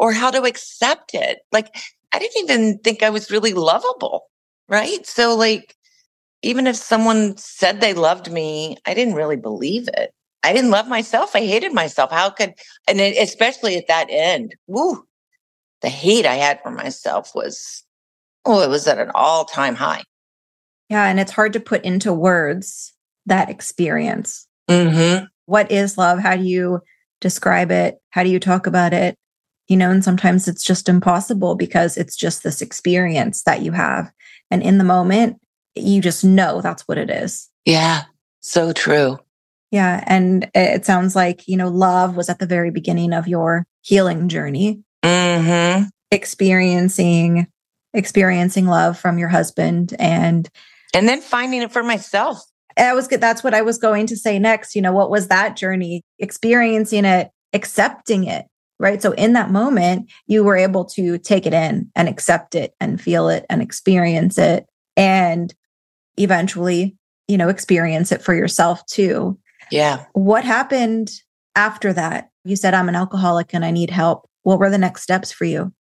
or 0.00 0.12
how 0.12 0.30
to 0.30 0.42
accept 0.42 1.14
it. 1.14 1.40
Like 1.52 1.76
I 2.12 2.18
didn't 2.18 2.42
even 2.42 2.78
think 2.78 3.02
I 3.02 3.10
was 3.10 3.30
really 3.30 3.52
lovable. 3.52 4.24
Right. 4.66 5.06
So 5.06 5.36
like, 5.36 5.76
even 6.42 6.66
if 6.66 6.74
someone 6.74 7.36
said 7.36 7.80
they 7.80 7.92
loved 7.92 8.32
me, 8.32 8.78
I 8.86 8.94
didn't 8.94 9.14
really 9.14 9.36
believe 9.36 9.88
it. 9.88 10.12
I 10.42 10.54
didn't 10.54 10.70
love 10.70 10.88
myself. 10.88 11.36
I 11.36 11.40
hated 11.40 11.74
myself. 11.74 12.10
How 12.10 12.30
could, 12.30 12.54
and 12.88 12.98
especially 12.98 13.76
at 13.76 13.88
that 13.88 14.06
end, 14.08 14.54
woo, 14.66 15.04
the 15.82 15.90
hate 15.90 16.24
I 16.24 16.36
had 16.36 16.60
for 16.62 16.70
myself 16.70 17.32
was, 17.34 17.84
oh, 18.46 18.62
it 18.62 18.70
was 18.70 18.88
at 18.88 18.98
an 18.98 19.10
all 19.14 19.44
time 19.44 19.74
high. 19.74 20.02
Yeah. 20.88 21.04
And 21.04 21.20
it's 21.20 21.32
hard 21.32 21.52
to 21.52 21.60
put 21.60 21.84
into 21.84 22.12
words 22.12 22.94
that 23.26 23.50
experience. 23.50 24.46
Mm-hmm. 24.70 25.26
What 25.44 25.70
is 25.70 25.98
love? 25.98 26.20
How 26.20 26.36
do 26.36 26.44
you 26.44 26.80
describe 27.20 27.70
it? 27.70 27.98
How 28.10 28.22
do 28.22 28.30
you 28.30 28.40
talk 28.40 28.66
about 28.66 28.94
it? 28.94 29.14
You 29.70 29.78
know, 29.78 29.90
and 29.90 30.04
sometimes 30.04 30.48
it's 30.48 30.64
just 30.64 30.88
impossible 30.88 31.54
because 31.54 31.96
it's 31.96 32.16
just 32.16 32.42
this 32.42 32.60
experience 32.60 33.44
that 33.44 33.62
you 33.62 33.72
have. 33.72 34.10
And 34.50 34.62
in 34.62 34.76
the 34.76 34.84
moment, 34.84 35.40
you 35.74 36.02
just 36.02 36.24
know 36.24 36.60
that's 36.60 36.82
what 36.88 36.98
it 36.98 37.08
is. 37.08 37.48
Yeah, 37.64 38.02
so 38.40 38.72
true. 38.72 39.18
Yeah. 39.70 40.02
And 40.06 40.50
it 40.54 40.84
sounds 40.84 41.14
like, 41.14 41.46
you 41.46 41.56
know, 41.56 41.68
love 41.68 42.16
was 42.16 42.28
at 42.28 42.38
the 42.38 42.46
very 42.46 42.70
beginning 42.70 43.12
of 43.12 43.28
your 43.28 43.66
healing 43.82 44.28
journey. 44.28 44.82
Mm-hmm. 45.04 45.84
Experiencing, 46.10 47.46
experiencing 47.94 48.66
love 48.66 48.98
from 48.98 49.18
your 49.18 49.28
husband 49.28 49.94
and 49.98 50.48
and 50.92 51.08
then 51.08 51.20
finding 51.20 51.62
it 51.62 51.70
for 51.70 51.84
myself. 51.84 52.42
I 52.76 52.94
was 52.94 53.06
that's 53.06 53.44
what 53.44 53.54
I 53.54 53.62
was 53.62 53.78
going 53.78 54.08
to 54.08 54.16
say 54.16 54.38
next. 54.40 54.74
You 54.74 54.82
know, 54.82 54.92
what 54.92 55.10
was 55.10 55.28
that 55.28 55.56
journey? 55.56 56.02
Experiencing 56.18 57.04
it, 57.04 57.30
accepting 57.52 58.24
it, 58.24 58.46
right? 58.80 59.02
So 59.02 59.12
in 59.12 59.34
that 59.34 59.50
moment, 59.50 60.10
you 60.26 60.42
were 60.42 60.56
able 60.56 60.86
to 60.86 61.18
take 61.18 61.46
it 61.46 61.52
in 61.52 61.90
and 61.94 62.08
accept 62.08 62.54
it 62.54 62.74
and 62.80 63.00
feel 63.00 63.28
it 63.28 63.44
and 63.50 63.60
experience 63.60 64.38
it 64.38 64.66
and 64.96 65.54
eventually, 66.16 66.96
you 67.28 67.36
know, 67.36 67.48
experience 67.48 68.10
it 68.10 68.22
for 68.22 68.34
yourself 68.34 68.84
too. 68.86 69.38
Yeah. 69.70 70.06
What 70.14 70.44
happened 70.44 71.12
after 71.54 71.92
that? 71.92 72.30
You 72.44 72.56
said, 72.56 72.72
I'm 72.72 72.88
an 72.88 72.96
alcoholic 72.96 73.52
and 73.52 73.64
I 73.66 73.70
need 73.70 73.90
help. 73.90 74.26
What 74.42 74.58
were 74.58 74.70
the 74.70 74.78
next 74.78 75.02
steps 75.02 75.30
for 75.30 75.44
you? 75.44 75.72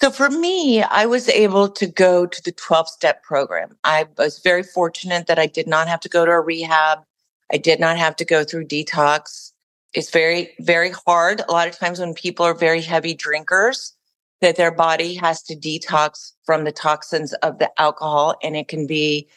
So 0.00 0.10
for 0.10 0.30
me, 0.30 0.82
I 0.82 1.06
was 1.06 1.28
able 1.28 1.68
to 1.68 1.86
go 1.86 2.26
to 2.26 2.42
the 2.42 2.52
12 2.52 2.88
step 2.88 3.22
program. 3.22 3.76
I 3.84 4.06
was 4.16 4.40
very 4.40 4.62
fortunate 4.62 5.26
that 5.26 5.38
I 5.38 5.46
did 5.46 5.66
not 5.66 5.88
have 5.88 6.00
to 6.00 6.08
go 6.08 6.24
to 6.24 6.32
a 6.32 6.40
rehab. 6.40 7.00
I 7.52 7.58
did 7.58 7.80
not 7.80 7.98
have 7.98 8.16
to 8.16 8.24
go 8.24 8.44
through 8.44 8.66
detox. 8.66 9.52
It's 9.94 10.10
very, 10.10 10.54
very 10.60 10.90
hard. 11.06 11.42
A 11.48 11.52
lot 11.52 11.68
of 11.68 11.78
times 11.78 12.00
when 12.00 12.14
people 12.14 12.44
are 12.44 12.54
very 12.54 12.82
heavy 12.82 13.14
drinkers, 13.14 13.96
that 14.40 14.56
their 14.56 14.70
body 14.70 15.14
has 15.14 15.42
to 15.44 15.56
detox 15.56 16.32
from 16.44 16.64
the 16.64 16.72
toxins 16.72 17.32
of 17.34 17.58
the 17.58 17.70
alcohol. 17.80 18.36
And 18.42 18.56
it 18.56 18.68
can 18.68 18.86
be, 18.86 19.28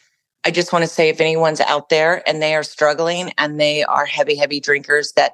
I 0.44 0.50
just 0.50 0.72
want 0.72 0.82
to 0.82 0.90
say, 0.90 1.08
if 1.08 1.20
anyone's 1.20 1.60
out 1.60 1.88
there 1.88 2.22
and 2.28 2.42
they 2.42 2.54
are 2.54 2.62
struggling 2.62 3.32
and 3.38 3.58
they 3.58 3.82
are 3.82 4.04
heavy, 4.04 4.36
heavy 4.36 4.60
drinkers, 4.60 5.12
that 5.12 5.32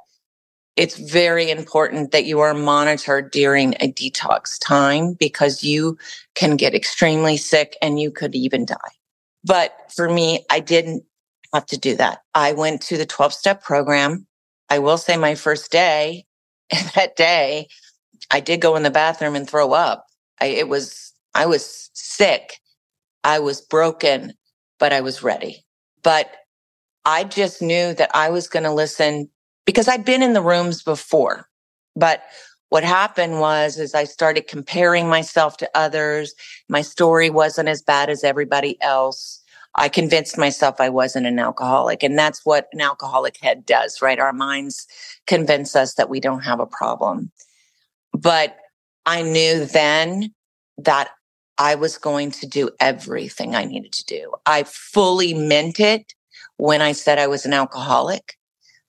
it's 0.77 0.99
very 0.99 1.51
important 1.51 2.13
that 2.13 2.27
you 2.27 2.41
are 2.41 2.55
monitored 2.55 3.31
during 3.31 3.75
a 3.81 3.91
detox 3.91 4.59
time 4.61 5.15
because 5.15 5.65
you 5.65 5.97
can 6.35 6.57
get 6.57 6.75
extremely 6.75 7.37
sick 7.37 7.77
and 7.81 7.99
you 7.99 8.11
could 8.11 8.35
even 8.35 8.67
die. 8.67 8.77
But 9.43 9.73
for 9.95 10.09
me, 10.09 10.45
I 10.51 10.61
didn't 10.61 11.05
have 11.55 11.67
to 11.67 11.79
do 11.79 11.97
that. 11.97 12.21
I 12.35 12.53
went 12.53 12.83
to 12.83 12.99
the 12.99 13.07
12 13.07 13.33
step 13.33 13.63
program. 13.63 14.27
I 14.69 14.79
will 14.79 14.99
say 14.99 15.17
my 15.17 15.35
first 15.35 15.71
day, 15.71 16.25
that 16.95 17.17
day, 17.17 17.69
I 18.31 18.41
did 18.41 18.61
go 18.61 18.77
in 18.77 18.83
the 18.83 18.91
bathroom 18.91 19.37
and 19.37 19.49
throw 19.49 19.73
up. 19.73 20.07
I, 20.41 20.47
it 20.47 20.69
was, 20.69 21.13
I 21.35 21.47
was 21.47 21.91
sick. 21.95 22.59
I 23.25 23.39
was 23.41 23.61
broken, 23.61 24.35
but 24.79 24.93
I 24.93 25.01
was 25.01 25.23
ready. 25.23 25.65
But 26.03 26.31
I 27.05 27.25
just 27.25 27.63
knew 27.63 27.95
that 27.95 28.11
I 28.15 28.31
was 28.31 28.49
going 28.49 28.65
to 28.65 28.73
listen 28.73 29.31
because 29.65 29.89
I'd 29.89 30.05
been 30.05 30.23
in 30.23 30.33
the 30.33 30.43
rooms 30.43 30.83
before. 30.83 31.49
But 31.95 32.23
what 32.69 32.85
happened 32.85 33.41
was 33.41 33.79
as 33.79 33.95
I 33.95 34.05
started 34.05 34.49
comparing 34.49 35.09
myself 35.09 35.57
to 35.59 35.71
others, 35.75 36.35
my 36.69 36.83
story 36.83 37.31
wasn't 37.31 37.69
as 37.69 37.83
bad 37.83 38.11
as 38.11 38.25
everybody 38.25 38.81
else. 38.83 39.41
I 39.77 39.89
convinced 39.89 40.39
myself 40.39 40.81
I 40.81 40.89
wasn't 40.89 41.27
an 41.27 41.39
alcoholic. 41.39 42.03
And 42.03 42.19
that's 42.19 42.45
what 42.45 42.67
an 42.73 42.81
alcoholic 42.81 43.37
head 43.43 43.67
does, 43.67 44.01
right? 44.01 44.19
Our 44.19 44.33
minds 44.33 44.87
convince 45.27 45.77
us 45.77 45.95
that 45.95 46.09
we 46.09 46.19
don't 46.19 46.45
have 46.45 46.61
a 46.61 46.67
problem. 46.67 47.31
But 48.13 48.57
I 49.05 49.23
knew 49.23 49.67
then 49.67 50.33
that 50.79 51.11
I 51.59 51.75
was 51.75 51.99
going 51.99 52.31
to 52.33 52.47
do 52.47 52.71
everything 52.81 53.55
I 53.55 53.65
needed 53.65 53.93
to 53.93 54.05
do. 54.05 54.33
I 54.47 54.65
fully 54.65 55.35
meant 55.35 55.79
it 55.79 56.15
when 56.57 56.83
I 56.83 56.93
said 56.93 57.19
I 57.19 57.27
was 57.27 57.47
an 57.47 57.53
alcoholic. 57.53 58.35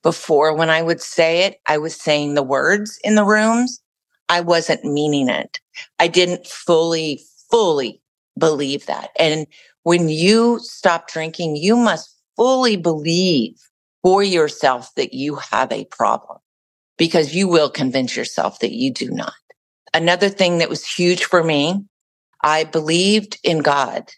Before, 0.03 0.55
when 0.55 0.69
I 0.69 0.81
would 0.81 1.01
say 1.01 1.43
it, 1.43 1.59
I 1.67 1.77
was 1.77 1.95
saying 1.95 2.33
the 2.33 2.43
words 2.43 2.99
in 3.03 3.15
the 3.15 3.25
rooms. 3.25 3.81
I 4.29 4.41
wasn't 4.41 4.85
meaning 4.85 5.27
it. 5.27 5.59
I 5.99 6.07
didn't 6.07 6.47
fully, 6.47 7.21
fully 7.49 8.01
believe 8.37 8.85
that. 8.85 9.09
And 9.17 9.47
when 9.87 10.09
you 10.09 10.59
stop 10.59 11.07
drinking, 11.07 11.55
you 11.55 11.77
must 11.77 12.13
fully 12.35 12.75
believe 12.75 13.55
for 14.03 14.21
yourself 14.21 14.93
that 14.95 15.13
you 15.13 15.35
have 15.35 15.71
a 15.71 15.85
problem 15.85 16.39
because 16.97 17.33
you 17.33 17.47
will 17.47 17.69
convince 17.69 18.13
yourself 18.13 18.59
that 18.59 18.73
you 18.73 18.91
do 18.91 19.09
not. 19.09 19.31
Another 19.93 20.27
thing 20.27 20.57
that 20.57 20.67
was 20.67 20.85
huge 20.85 21.23
for 21.23 21.41
me, 21.41 21.85
I 22.43 22.65
believed 22.65 23.39
in 23.45 23.59
God, 23.59 24.11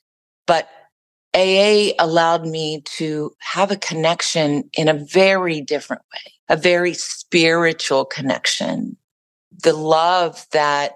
but 0.48 0.68
AA 1.36 1.92
allowed 2.00 2.48
me 2.48 2.82
to 2.98 3.32
have 3.38 3.70
a 3.70 3.78
connection 3.78 4.72
in 4.74 4.88
a 4.88 4.96
very 4.96 5.62
different 5.62 6.02
way, 6.12 6.34
a 6.50 6.58
very 6.58 6.96
spiritual 6.96 8.06
connection. 8.06 8.98
The 9.62 9.74
love 9.74 10.48
that 10.52 10.94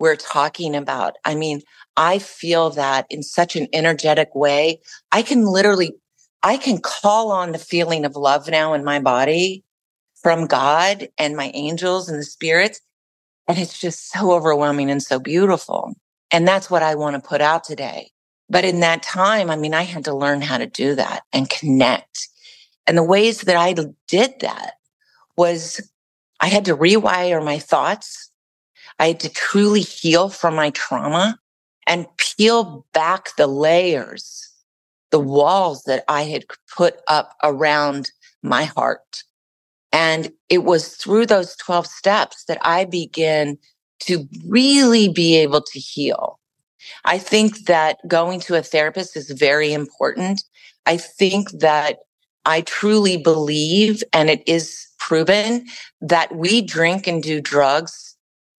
we're 0.00 0.16
talking 0.16 0.74
about. 0.74 1.14
I 1.24 1.36
mean, 1.36 1.60
I 1.96 2.18
feel 2.18 2.70
that 2.70 3.06
in 3.10 3.22
such 3.22 3.56
an 3.56 3.68
energetic 3.72 4.34
way. 4.34 4.80
I 5.12 5.22
can 5.22 5.44
literally, 5.44 5.94
I 6.42 6.56
can 6.56 6.78
call 6.78 7.32
on 7.32 7.52
the 7.52 7.58
feeling 7.58 8.04
of 8.04 8.16
love 8.16 8.48
now 8.48 8.74
in 8.74 8.84
my 8.84 9.00
body 9.00 9.64
from 10.22 10.46
God 10.46 11.08
and 11.18 11.36
my 11.36 11.50
angels 11.54 12.08
and 12.08 12.18
the 12.18 12.24
spirits. 12.24 12.80
And 13.48 13.58
it's 13.58 13.80
just 13.80 14.10
so 14.10 14.32
overwhelming 14.32 14.90
and 14.90 15.02
so 15.02 15.18
beautiful. 15.18 15.94
And 16.30 16.46
that's 16.46 16.70
what 16.70 16.82
I 16.82 16.94
want 16.94 17.16
to 17.16 17.28
put 17.28 17.40
out 17.40 17.64
today. 17.64 18.10
But 18.48 18.64
in 18.64 18.80
that 18.80 19.02
time, 19.02 19.50
I 19.50 19.56
mean, 19.56 19.74
I 19.74 19.82
had 19.82 20.04
to 20.04 20.14
learn 20.14 20.40
how 20.40 20.58
to 20.58 20.66
do 20.66 20.94
that 20.94 21.22
and 21.32 21.50
connect. 21.50 22.28
And 22.86 22.96
the 22.96 23.02
ways 23.02 23.42
that 23.42 23.56
I 23.56 23.74
did 24.08 24.40
that 24.40 24.74
was 25.36 25.80
I 26.40 26.46
had 26.46 26.64
to 26.66 26.76
rewire 26.76 27.44
my 27.44 27.58
thoughts. 27.58 28.30
I 28.98 29.08
had 29.08 29.20
to 29.20 29.28
truly 29.28 29.80
heal 29.80 30.28
from 30.28 30.54
my 30.54 30.70
trauma 30.70 31.38
and 31.90 32.06
peel 32.18 32.86
back 32.94 33.34
the 33.36 33.48
layers, 33.48 34.48
the 35.10 35.18
walls 35.18 35.82
that 35.82 36.04
I 36.06 36.22
had 36.22 36.44
put 36.74 37.00
up 37.08 37.34
around 37.42 38.12
my 38.44 38.62
heart. 38.62 39.24
And 39.92 40.30
it 40.48 40.58
was 40.62 40.94
through 40.94 41.26
those 41.26 41.56
12 41.56 41.88
steps 41.88 42.44
that 42.44 42.58
I 42.62 42.84
began 42.84 43.58
to 44.04 44.28
really 44.46 45.08
be 45.08 45.34
able 45.34 45.62
to 45.62 45.80
heal. 45.80 46.38
I 47.04 47.18
think 47.18 47.66
that 47.66 47.98
going 48.06 48.38
to 48.42 48.54
a 48.54 48.62
therapist 48.62 49.16
is 49.16 49.32
very 49.32 49.72
important. 49.72 50.44
I 50.86 50.96
think 50.96 51.50
that 51.58 51.98
I 52.46 52.60
truly 52.60 53.16
believe, 53.16 54.04
and 54.12 54.30
it 54.30 54.44
is 54.46 54.86
proven, 55.00 55.66
that 56.00 56.36
we 56.36 56.62
drink 56.62 57.08
and 57.08 57.20
do 57.20 57.40
drugs 57.40 58.09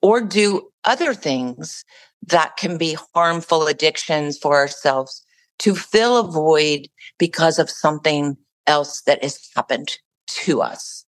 or 0.02 0.22
do 0.22 0.70
other 0.84 1.14
things 1.14 1.84
that 2.28 2.58
can 2.58 2.78
be 2.78 2.98
harmful 3.14 3.68
addictions 3.68 4.38
for 4.38 4.56
ourselves 4.56 5.24
to 5.60 5.76
fill 5.76 6.18
a 6.18 6.32
void 6.32 6.88
because 7.18 7.60
of 7.60 7.70
something 7.70 8.38
else 8.68 9.02
that 9.06 9.24
has 9.24 9.50
happened 9.56 9.98
to 10.28 10.62
us. 10.62 11.06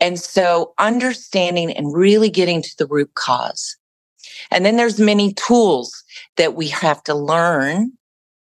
And 0.00 0.18
so 0.18 0.74
understanding 0.78 1.70
and 1.70 1.94
really 1.94 2.30
getting 2.30 2.62
to 2.62 2.74
the 2.78 2.86
root 2.86 3.14
cause 3.14 3.76
and 4.50 4.64
then 4.64 4.76
there's 4.76 5.00
many 5.00 5.32
tools 5.34 6.04
that 6.36 6.54
we 6.54 6.68
have 6.68 7.02
to 7.04 7.14
learn 7.14 7.92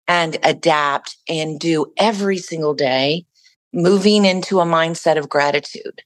and 0.08 0.36
adapt 0.42 1.16
and 1.28 1.58
do 1.58 1.92
every 1.96 2.38
single 2.38 2.74
day, 2.74 3.24
moving 3.72 4.24
into 4.24 4.60
a 4.60 4.64
mindset 4.64 5.16
of 5.16 5.28
gratitude, 5.28 6.02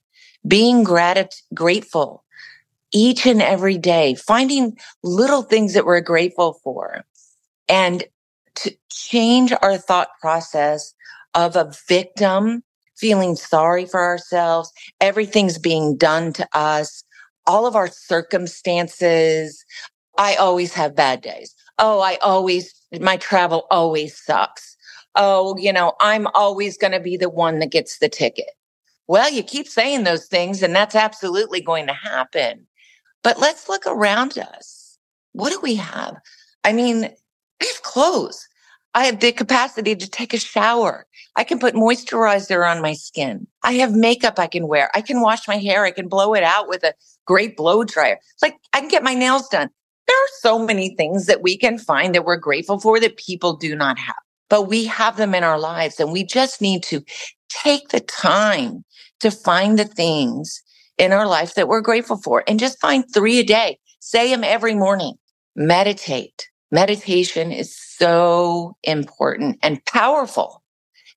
being 0.47 0.85
grat- 0.85 1.35
grateful 1.55 2.25
each 2.93 3.27
and 3.27 3.43
every 3.43 3.79
day, 3.79 4.15
finding 4.15 4.77
little 5.03 5.43
things 5.43 5.75
that 5.75 5.87
we're 5.87 6.01
grateful 6.01 6.59
for 6.63 7.05
and 7.69 8.05
to 8.57 8.75
change 8.91 9.53
our 9.63 9.77
thought 9.77 10.09
process 10.21 10.95
of 11.35 11.57
a 11.57 11.73
victim 11.89 12.63
feeling 12.97 13.37
sorry 13.37 13.85
for 13.85 14.01
ourselves. 14.01 14.73
Everything's 15.01 15.59
being 15.59 15.97
done 15.97 16.33
to 16.33 16.49
us 16.55 17.05
all 17.47 17.67
of 17.67 17.77
our 17.77 17.89
circumstances. 17.89 19.65
I 20.19 20.35
always 20.37 20.73
have 20.75 20.97
bad 20.97 21.21
days. 21.21 21.55
Oh, 21.79 22.01
I 22.01 22.17
always, 22.23 22.75
my 23.01 23.19
travel 23.19 23.67
always 23.71 24.19
sucks. 24.19 24.77
Oh, 25.15 25.57
you 25.59 25.73
know, 25.73 25.93
I'm 26.01 26.27
always 26.29 26.77
going 26.77 26.93
to 26.93 27.01
be 27.01 27.17
the 27.17 27.31
one 27.31 27.59
that 27.61 27.71
gets 27.71 27.99
the 27.99 28.09
ticket. 28.09 28.51
Well, 29.09 29.31
you 29.31 29.43
keep 29.43 29.69
saying 29.69 30.05
those 30.05 30.27
things, 30.27 30.63
and 30.63 30.75
that's 30.75 30.95
absolutely 30.95 31.61
going 31.61 31.87
to 31.87 31.93
happen. 31.93 32.67
But 33.27 33.41
let's 33.41 33.69
look 33.69 33.89
around 33.89 34.39
us. 34.39 34.99
What 35.33 35.51
do 35.51 35.59
we 35.61 35.75
have? 35.75 36.15
I 36.63 36.73
mean, 36.73 37.07
I 37.61 37.65
have 37.65 37.83
clothes. 37.83 38.47
I 38.95 39.07
have 39.07 39.19
the 39.19 39.33
capacity 39.33 39.97
to 39.97 40.09
take 40.09 40.33
a 40.33 40.39
shower. 40.39 41.07
I 41.35 41.43
can 41.43 41.59
put 41.59 41.75
moisturizer 41.75 42.65
on 42.65 42.81
my 42.81 42.93
skin. 42.93 43.49
I 43.65 43.73
have 43.73 43.97
makeup 43.97 44.39
I 44.39 44.47
can 44.47 44.69
wear. 44.69 44.93
I 44.95 45.01
can 45.01 45.23
wash 45.23 45.49
my 45.49 45.57
hair. 45.57 45.85
I 45.85 45.91
can 45.91 46.07
blow 46.07 46.35
it 46.35 46.45
out 46.45 46.69
with 46.69 46.85
a 46.85 46.95
great 47.25 47.57
blow 47.57 47.83
dryer. 47.83 48.21
Like 48.43 48.59
I 48.73 48.79
can 48.79 48.89
get 48.89 49.03
my 49.03 49.15
nails 49.15 49.49
done. 49.49 49.71
There 50.07 50.17
are 50.17 50.39
so 50.39 50.65
many 50.65 50.95
things 50.95 51.27
that 51.27 51.43
we 51.43 51.59
can 51.59 51.79
find 51.79 52.15
that 52.15 52.25
we're 52.25 52.37
grateful 52.37 52.79
for 52.79 53.01
that 53.01 53.17
people 53.17 53.57
do 53.57 53.75
not 53.75 53.99
have, 53.99 54.15
but 54.49 54.69
we 54.69 54.85
have 54.85 55.17
them 55.17 55.35
in 55.35 55.43
our 55.43 55.59
lives 55.59 55.99
and 55.99 56.13
we 56.13 56.23
just 56.23 56.63
need 56.63 56.85
to 56.85 57.03
take 57.49 57.89
the 57.89 57.99
time 57.99 58.85
to 59.19 59.33
find 59.33 59.81
the 59.81 59.85
things 59.85 60.63
in 60.99 61.13
our 61.13 61.27
life 61.27 61.55
that 61.55 61.69
we're 61.69 61.81
grateful 61.81 62.17
for 62.17 62.43
and 62.47 62.59
just 62.59 62.81
find 62.81 63.05
three 63.13 63.39
a 63.39 63.45
day. 63.45 63.79
Say 64.01 64.31
them 64.31 64.45
every 64.45 64.75
morning. 64.75 65.15
Meditate. 65.55 66.49
Meditation 66.71 67.53
is 67.53 67.77
so 67.77 68.77
important 68.83 69.59
and 69.63 69.85
powerful. 69.85 70.63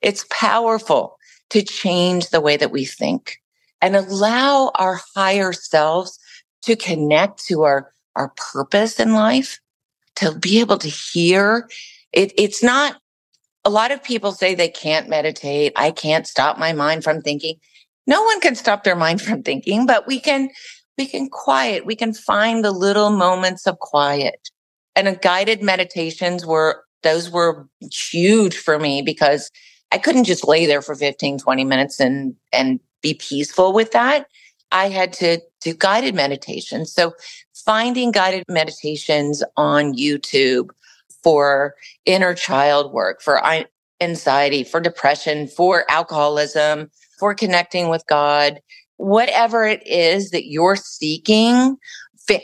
It's 0.01 0.25
powerful 0.29 1.17
to 1.49 1.61
change 1.61 2.29
the 2.29 2.41
way 2.41 2.57
that 2.57 2.71
we 2.71 2.85
think 2.85 3.37
and 3.81 3.95
allow 3.95 4.71
our 4.75 5.01
higher 5.15 5.53
selves 5.53 6.19
to 6.63 6.75
connect 6.75 7.45
to 7.47 7.63
our, 7.63 7.91
our 8.15 8.33
purpose 8.35 8.99
in 8.99 9.13
life, 9.13 9.59
to 10.15 10.37
be 10.37 10.59
able 10.59 10.77
to 10.77 10.89
hear. 10.89 11.69
It, 12.11 12.33
it's 12.37 12.61
not, 12.61 12.97
a 13.65 13.69
lot 13.69 13.91
of 13.91 14.03
people 14.03 14.31
say 14.31 14.53
they 14.55 14.69
can't 14.69 15.09
meditate. 15.09 15.73
I 15.75 15.91
can't 15.91 16.27
stop 16.27 16.57
my 16.57 16.73
mind 16.73 17.03
from 17.03 17.21
thinking. 17.21 17.55
No 18.09 18.23
one 18.23 18.41
can 18.41 18.55
stop 18.55 18.83
their 18.83 18.95
mind 18.95 19.21
from 19.21 19.43
thinking, 19.43 19.85
but 19.85 20.07
we 20.07 20.19
can, 20.19 20.49
we 20.97 21.05
can 21.05 21.29
quiet. 21.29 21.85
We 21.85 21.95
can 21.95 22.11
find 22.11 22.65
the 22.65 22.71
little 22.71 23.11
moments 23.11 23.67
of 23.67 23.77
quiet 23.77 24.49
and 24.95 25.21
guided 25.21 25.61
meditations 25.61 26.45
were, 26.45 26.83
those 27.03 27.29
were 27.29 27.67
huge 27.91 28.57
for 28.57 28.79
me 28.79 29.03
because 29.03 29.51
I 29.91 29.97
couldn't 29.97 30.25
just 30.25 30.47
lay 30.47 30.65
there 30.65 30.81
for 30.81 30.95
15, 30.95 31.37
20 31.37 31.63
minutes 31.63 31.99
and, 31.99 32.35
and 32.51 32.79
be 33.01 33.13
peaceful 33.13 33.73
with 33.73 33.91
that. 33.91 34.25
I 34.71 34.89
had 34.89 35.13
to 35.13 35.39
do 35.61 35.73
guided 35.73 36.15
meditations. 36.15 36.91
So 36.91 37.13
finding 37.53 38.11
guided 38.11 38.43
meditations 38.49 39.43
on 39.55 39.93
YouTube 39.93 40.69
for 41.23 41.75
inner 42.05 42.33
child 42.33 42.91
work, 42.91 43.21
for 43.21 43.41
anxiety, 44.01 44.63
for 44.63 44.79
depression, 44.79 45.47
for 45.47 45.85
alcoholism, 45.89 46.89
for 47.19 47.33
connecting 47.35 47.89
with 47.89 48.03
God, 48.07 48.61
whatever 48.97 49.65
it 49.65 49.85
is 49.85 50.31
that 50.31 50.47
you're 50.47 50.75
seeking 50.75 51.77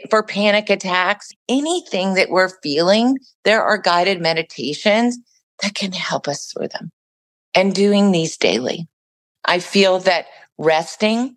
for 0.10 0.24
panic 0.24 0.70
attacks, 0.70 1.32
anything 1.48 2.16
that 2.16 2.30
we're 2.30 2.50
feeling, 2.64 3.18
there 3.44 3.62
are 3.62 3.78
guided 3.78 4.20
meditations 4.20 5.18
that 5.62 5.76
can 5.76 5.92
help 5.92 6.28
us 6.28 6.52
through 6.52 6.68
them 6.70 6.92
and 7.54 7.76
doing 7.76 8.12
these 8.12 8.36
daily. 8.36 8.88
I 9.46 9.60
feel 9.60 10.00
that 10.00 10.26
resting 10.58 11.36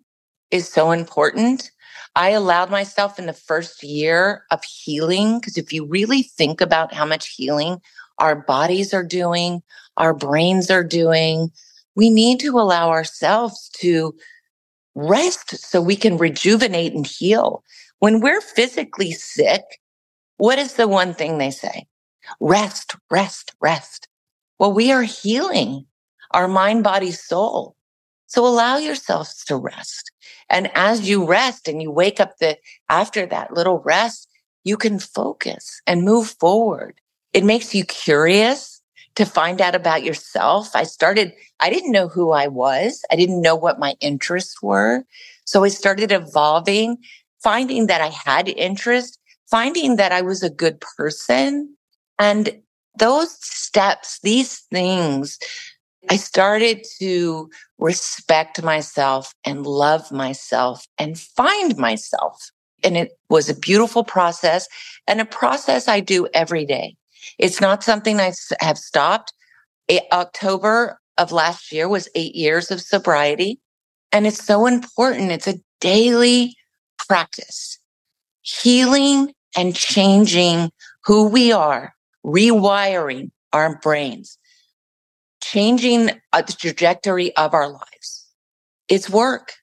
is 0.49 0.67
so 0.67 0.91
important. 0.91 1.69
I 2.15 2.31
allowed 2.31 2.71
myself 2.71 3.19
in 3.19 3.27
the 3.27 3.33
first 3.33 3.83
year 3.83 4.43
of 4.49 4.63
healing, 4.63 5.39
because 5.39 5.57
if 5.57 5.71
you 5.71 5.85
really 5.85 6.23
think 6.23 6.59
about 6.59 6.93
how 6.93 7.05
much 7.05 7.35
healing 7.35 7.79
our 8.17 8.35
bodies 8.35 8.95
are 8.95 9.03
doing, 9.03 9.61
our 9.95 10.13
brains 10.13 10.71
are 10.71 10.83
doing, 10.83 11.51
we 11.99 12.09
need 12.09 12.39
to 12.39 12.57
allow 12.57 12.91
ourselves 12.91 13.69
to 13.73 14.15
rest 14.95 15.57
so 15.57 15.81
we 15.81 15.97
can 15.97 16.15
rejuvenate 16.15 16.93
and 16.93 17.05
heal. 17.05 17.61
When 17.99 18.21
we're 18.21 18.39
physically 18.39 19.11
sick, 19.11 19.63
what 20.37 20.57
is 20.59 20.75
the 20.75 20.87
one 20.87 21.13
thing 21.13 21.39
they 21.39 21.51
say? 21.51 21.87
Rest, 22.39 22.95
rest, 23.11 23.51
rest. 23.59 24.07
Well, 24.59 24.71
we 24.71 24.93
are 24.93 25.03
healing 25.03 25.87
our 26.31 26.47
mind, 26.47 26.85
body, 26.85 27.11
soul. 27.11 27.75
So 28.27 28.47
allow 28.47 28.77
yourselves 28.77 29.43
to 29.45 29.57
rest. 29.57 30.09
And 30.49 30.71
as 30.75 31.09
you 31.09 31.25
rest 31.25 31.67
and 31.67 31.81
you 31.81 31.91
wake 31.91 32.21
up 32.21 32.37
the, 32.39 32.57
after 32.87 33.25
that 33.25 33.51
little 33.51 33.79
rest, 33.79 34.29
you 34.63 34.77
can 34.77 34.99
focus 34.99 35.81
and 35.85 36.03
move 36.03 36.29
forward. 36.39 37.01
It 37.33 37.43
makes 37.43 37.75
you 37.75 37.83
curious 37.83 38.78
to 39.19 39.25
find 39.25 39.61
out 39.61 39.75
about 39.75 40.03
yourself. 40.03 40.75
I 40.75 40.83
started, 40.83 41.33
I 41.59 41.69
didn't 41.69 41.91
know 41.91 42.07
who 42.07 42.31
I 42.31 42.47
was. 42.47 43.03
I 43.11 43.15
didn't 43.15 43.41
know 43.41 43.55
what 43.55 43.79
my 43.79 43.95
interests 43.99 44.61
were. 44.61 45.03
So 45.45 45.63
I 45.63 45.69
started 45.69 46.11
evolving 46.11 46.97
finding 47.43 47.87
that 47.87 48.01
I 48.01 48.07
had 48.07 48.49
interest, 48.49 49.19
finding 49.49 49.95
that 49.95 50.11
I 50.11 50.21
was 50.21 50.43
a 50.43 50.49
good 50.49 50.81
person. 50.97 51.75
And 52.17 52.61
those 52.97 53.31
steps, 53.43 54.19
these 54.23 54.59
things, 54.71 55.37
I 56.09 56.17
started 56.17 56.85
to 56.99 57.49
respect 57.77 58.61
myself 58.63 59.33
and 59.45 59.65
love 59.65 60.11
myself 60.11 60.85
and 60.97 61.19
find 61.19 61.77
myself. 61.77 62.51
And 62.83 62.95
it 62.97 63.11
was 63.29 63.49
a 63.49 63.55
beautiful 63.55 64.03
process 64.03 64.67
and 65.07 65.19
a 65.19 65.25
process 65.25 65.87
I 65.87 65.99
do 65.99 66.27
every 66.33 66.65
day. 66.65 66.95
It's 67.37 67.61
not 67.61 67.83
something 67.83 68.19
I 68.19 68.33
have 68.59 68.77
stopped. 68.77 69.33
October 70.11 70.99
of 71.17 71.31
last 71.31 71.71
year 71.71 71.87
was 71.87 72.09
eight 72.15 72.35
years 72.35 72.71
of 72.71 72.81
sobriety. 72.81 73.59
And 74.11 74.25
it's 74.25 74.43
so 74.43 74.65
important. 74.65 75.31
It's 75.31 75.47
a 75.47 75.59
daily 75.81 76.55
practice, 77.07 77.79
healing 78.41 79.33
and 79.55 79.75
changing 79.75 80.71
who 81.05 81.27
we 81.27 81.51
are, 81.51 81.93
rewiring 82.25 83.31
our 83.53 83.79
brains, 83.79 84.37
changing 85.41 86.11
uh, 86.33 86.41
the 86.41 86.53
trajectory 86.53 87.35
of 87.35 87.53
our 87.53 87.67
lives. 87.67 88.27
It's 88.87 89.09
work. 89.09 89.53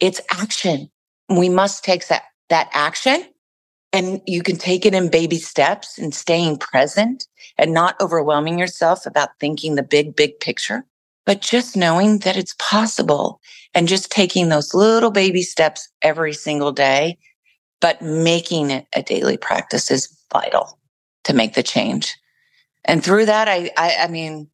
It's 0.00 0.20
action. 0.30 0.90
We 1.28 1.48
must 1.48 1.84
take 1.84 2.08
that, 2.08 2.24
that 2.48 2.68
action 2.72 3.24
and 3.92 4.20
you 4.26 4.42
can 4.42 4.56
take 4.56 4.86
it 4.86 4.94
in 4.94 5.10
baby 5.10 5.38
steps 5.38 5.98
and 5.98 6.14
staying 6.14 6.58
present 6.58 7.26
and 7.58 7.74
not 7.74 8.00
overwhelming 8.00 8.58
yourself 8.58 9.04
about 9.04 9.38
thinking 9.38 9.74
the 9.74 9.82
big, 9.82 10.16
big 10.16 10.40
picture, 10.40 10.84
but 11.26 11.42
just 11.42 11.76
knowing 11.76 12.18
that 12.20 12.36
it's 12.36 12.54
possible 12.58 13.40
and 13.74 13.88
just 13.88 14.10
taking 14.10 14.48
those 14.48 14.74
little 14.74 15.10
baby 15.10 15.42
steps 15.42 15.88
every 16.00 16.32
single 16.32 16.72
day, 16.72 17.18
but 17.80 18.00
making 18.00 18.70
it 18.70 18.86
a 18.94 19.02
daily 19.02 19.36
practice 19.36 19.90
is 19.90 20.16
vital 20.32 20.78
to 21.24 21.34
make 21.34 21.54
the 21.54 21.62
change. 21.62 22.16
And 22.84 23.04
through 23.04 23.26
that, 23.26 23.48
I, 23.48 23.70
I, 23.76 23.96
I 24.00 24.08
mean, 24.08 24.48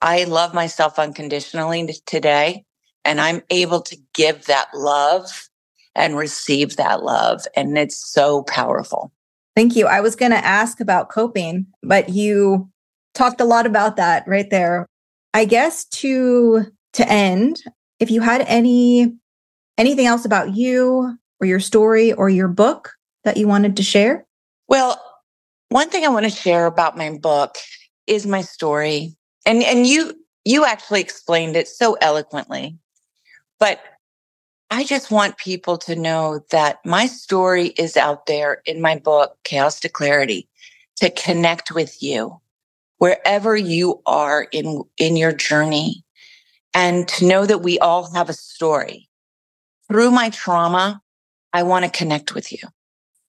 I 0.00 0.24
love 0.24 0.54
myself 0.54 0.98
unconditionally 0.98 1.88
today 2.06 2.64
and 3.04 3.20
I'm 3.20 3.42
able 3.50 3.80
to 3.82 3.96
give 4.14 4.46
that 4.46 4.68
love 4.74 5.48
and 5.94 6.16
receive 6.16 6.76
that 6.76 7.02
love. 7.02 7.46
And 7.56 7.76
it's 7.78 7.96
so 7.96 8.42
powerful. 8.44 9.12
Thank 9.56 9.76
you. 9.76 9.86
I 9.86 10.00
was 10.00 10.16
going 10.16 10.32
to 10.32 10.44
ask 10.44 10.80
about 10.80 11.10
coping, 11.10 11.66
but 11.82 12.08
you 12.08 12.68
talked 13.14 13.40
a 13.40 13.44
lot 13.44 13.66
about 13.66 13.96
that 13.96 14.26
right 14.26 14.50
there. 14.50 14.86
I 15.32 15.44
guess 15.44 15.84
to 15.86 16.66
to 16.94 17.08
end, 17.08 17.62
if 18.00 18.10
you 18.10 18.20
had 18.20 18.42
any 18.42 19.12
anything 19.78 20.06
else 20.06 20.24
about 20.24 20.54
you 20.56 21.16
or 21.40 21.46
your 21.46 21.60
story 21.60 22.12
or 22.12 22.28
your 22.28 22.48
book 22.48 22.92
that 23.24 23.36
you 23.36 23.48
wanted 23.48 23.76
to 23.76 23.82
share? 23.82 24.24
Well, 24.68 25.00
one 25.70 25.90
thing 25.90 26.04
I 26.04 26.08
want 26.08 26.24
to 26.24 26.30
share 26.30 26.66
about 26.66 26.96
my 26.96 27.18
book 27.18 27.56
is 28.06 28.26
my 28.26 28.42
story. 28.42 29.16
And 29.46 29.62
and 29.62 29.86
you 29.86 30.14
you 30.44 30.64
actually 30.64 31.00
explained 31.00 31.56
it 31.56 31.68
so 31.68 31.96
eloquently. 32.00 32.78
But 33.58 33.80
I 34.74 34.82
just 34.82 35.12
want 35.12 35.38
people 35.38 35.78
to 35.78 35.94
know 35.94 36.40
that 36.50 36.84
my 36.84 37.06
story 37.06 37.68
is 37.68 37.96
out 37.96 38.26
there 38.26 38.60
in 38.66 38.80
my 38.80 38.98
book, 38.98 39.38
Chaos 39.44 39.78
to 39.78 39.88
Clarity, 39.88 40.48
to 40.96 41.10
connect 41.10 41.70
with 41.70 42.02
you 42.02 42.40
wherever 42.98 43.54
you 43.54 44.02
are 44.04 44.48
in, 44.50 44.82
in 44.98 45.16
your 45.16 45.30
journey 45.30 46.04
and 46.74 47.06
to 47.06 47.24
know 47.24 47.46
that 47.46 47.62
we 47.62 47.78
all 47.78 48.12
have 48.14 48.28
a 48.28 48.32
story. 48.32 49.08
Through 49.86 50.10
my 50.10 50.30
trauma, 50.30 51.00
I 51.52 51.62
want 51.62 51.84
to 51.84 51.90
connect 51.96 52.34
with 52.34 52.50
you. 52.50 52.66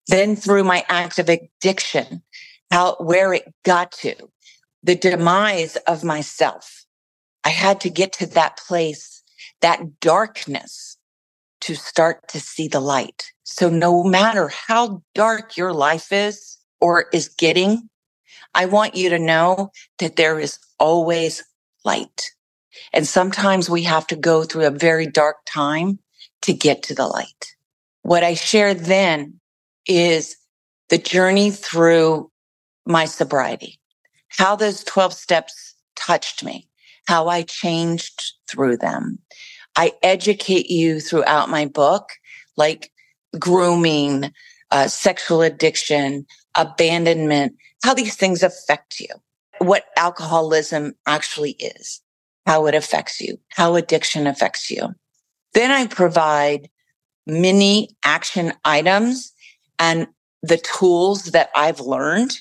Then 0.07 0.35
through 0.35 0.63
my 0.63 0.83
active 0.89 1.29
addiction, 1.29 2.23
how, 2.71 2.95
where 2.95 3.33
it 3.33 3.53
got 3.63 3.91
to, 3.99 4.15
the 4.81 4.95
demise 4.95 5.75
of 5.75 6.03
myself. 6.03 6.87
I 7.43 7.49
had 7.49 7.81
to 7.81 7.91
get 7.91 8.13
to 8.13 8.25
that 8.25 8.57
place, 8.57 9.21
that 9.61 9.99
darkness 9.99 10.97
to 11.65 11.73
start 11.73 12.27
to 12.27 12.39
see 12.39 12.67
the 12.67 12.79
light. 12.79 13.31
So 13.43 13.69
no 13.69 14.03
matter 14.03 14.49
how 14.49 15.01
dark 15.15 15.57
your 15.57 15.73
life 15.73 16.11
is 16.11 16.59
or 16.79 17.05
is 17.11 17.27
getting, 17.27 17.89
I 18.53 18.65
want 18.65 18.95
you 18.95 19.09
to 19.09 19.17
know 19.17 19.71
that 19.97 20.15
there 20.15 20.39
is 20.39 20.59
always 20.79 21.43
light. 21.83 22.29
And 22.93 23.07
sometimes 23.07 23.67
we 23.67 23.81
have 23.81 24.05
to 24.07 24.15
go 24.15 24.43
through 24.43 24.67
a 24.67 24.71
very 24.71 25.07
dark 25.07 25.37
time 25.47 25.97
to 26.43 26.53
get 26.53 26.83
to 26.83 26.93
the 26.93 27.07
light. 27.07 27.55
What 28.03 28.23
I 28.23 28.35
share 28.35 28.75
then 28.75 29.39
is 29.87 30.35
the 30.89 30.99
journey 30.99 31.49
through 31.49 32.29
my 32.85 33.05
sobriety, 33.05 33.79
how 34.27 34.55
those 34.55 34.83
12 34.83 35.13
steps 35.13 35.73
touched 35.95 36.43
me, 36.43 36.69
how 37.07 37.27
I 37.27 37.41
changed 37.41 38.33
through 38.47 38.77
them. 38.77 39.17
I 39.75 39.93
educate 40.01 40.69
you 40.69 40.99
throughout 40.99 41.49
my 41.49 41.65
book, 41.65 42.09
like 42.57 42.91
grooming, 43.37 44.31
uh, 44.71 44.87
sexual 44.87 45.41
addiction, 45.41 46.25
abandonment, 46.55 47.55
how 47.83 47.93
these 47.93 48.15
things 48.15 48.43
affect 48.43 48.99
you, 48.99 49.09
what 49.59 49.85
alcoholism 49.97 50.93
actually 51.05 51.51
is, 51.51 52.01
how 52.45 52.65
it 52.65 52.75
affects 52.75 53.21
you, 53.21 53.37
how 53.49 53.75
addiction 53.75 54.27
affects 54.27 54.71
you. 54.71 54.95
Then 55.53 55.71
I 55.71 55.87
provide 55.87 56.69
mini 57.27 57.89
action 58.03 58.53
items 58.63 59.33
and 59.79 60.07
the 60.41 60.57
tools 60.57 61.25
that 61.25 61.49
I've 61.55 61.79
learned. 61.79 62.31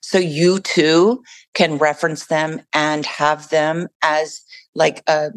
So 0.00 0.18
you 0.18 0.60
too 0.60 1.22
can 1.54 1.78
reference 1.78 2.26
them 2.26 2.60
and 2.72 3.04
have 3.06 3.48
them 3.50 3.88
as 4.02 4.40
like 4.74 5.02
a, 5.08 5.30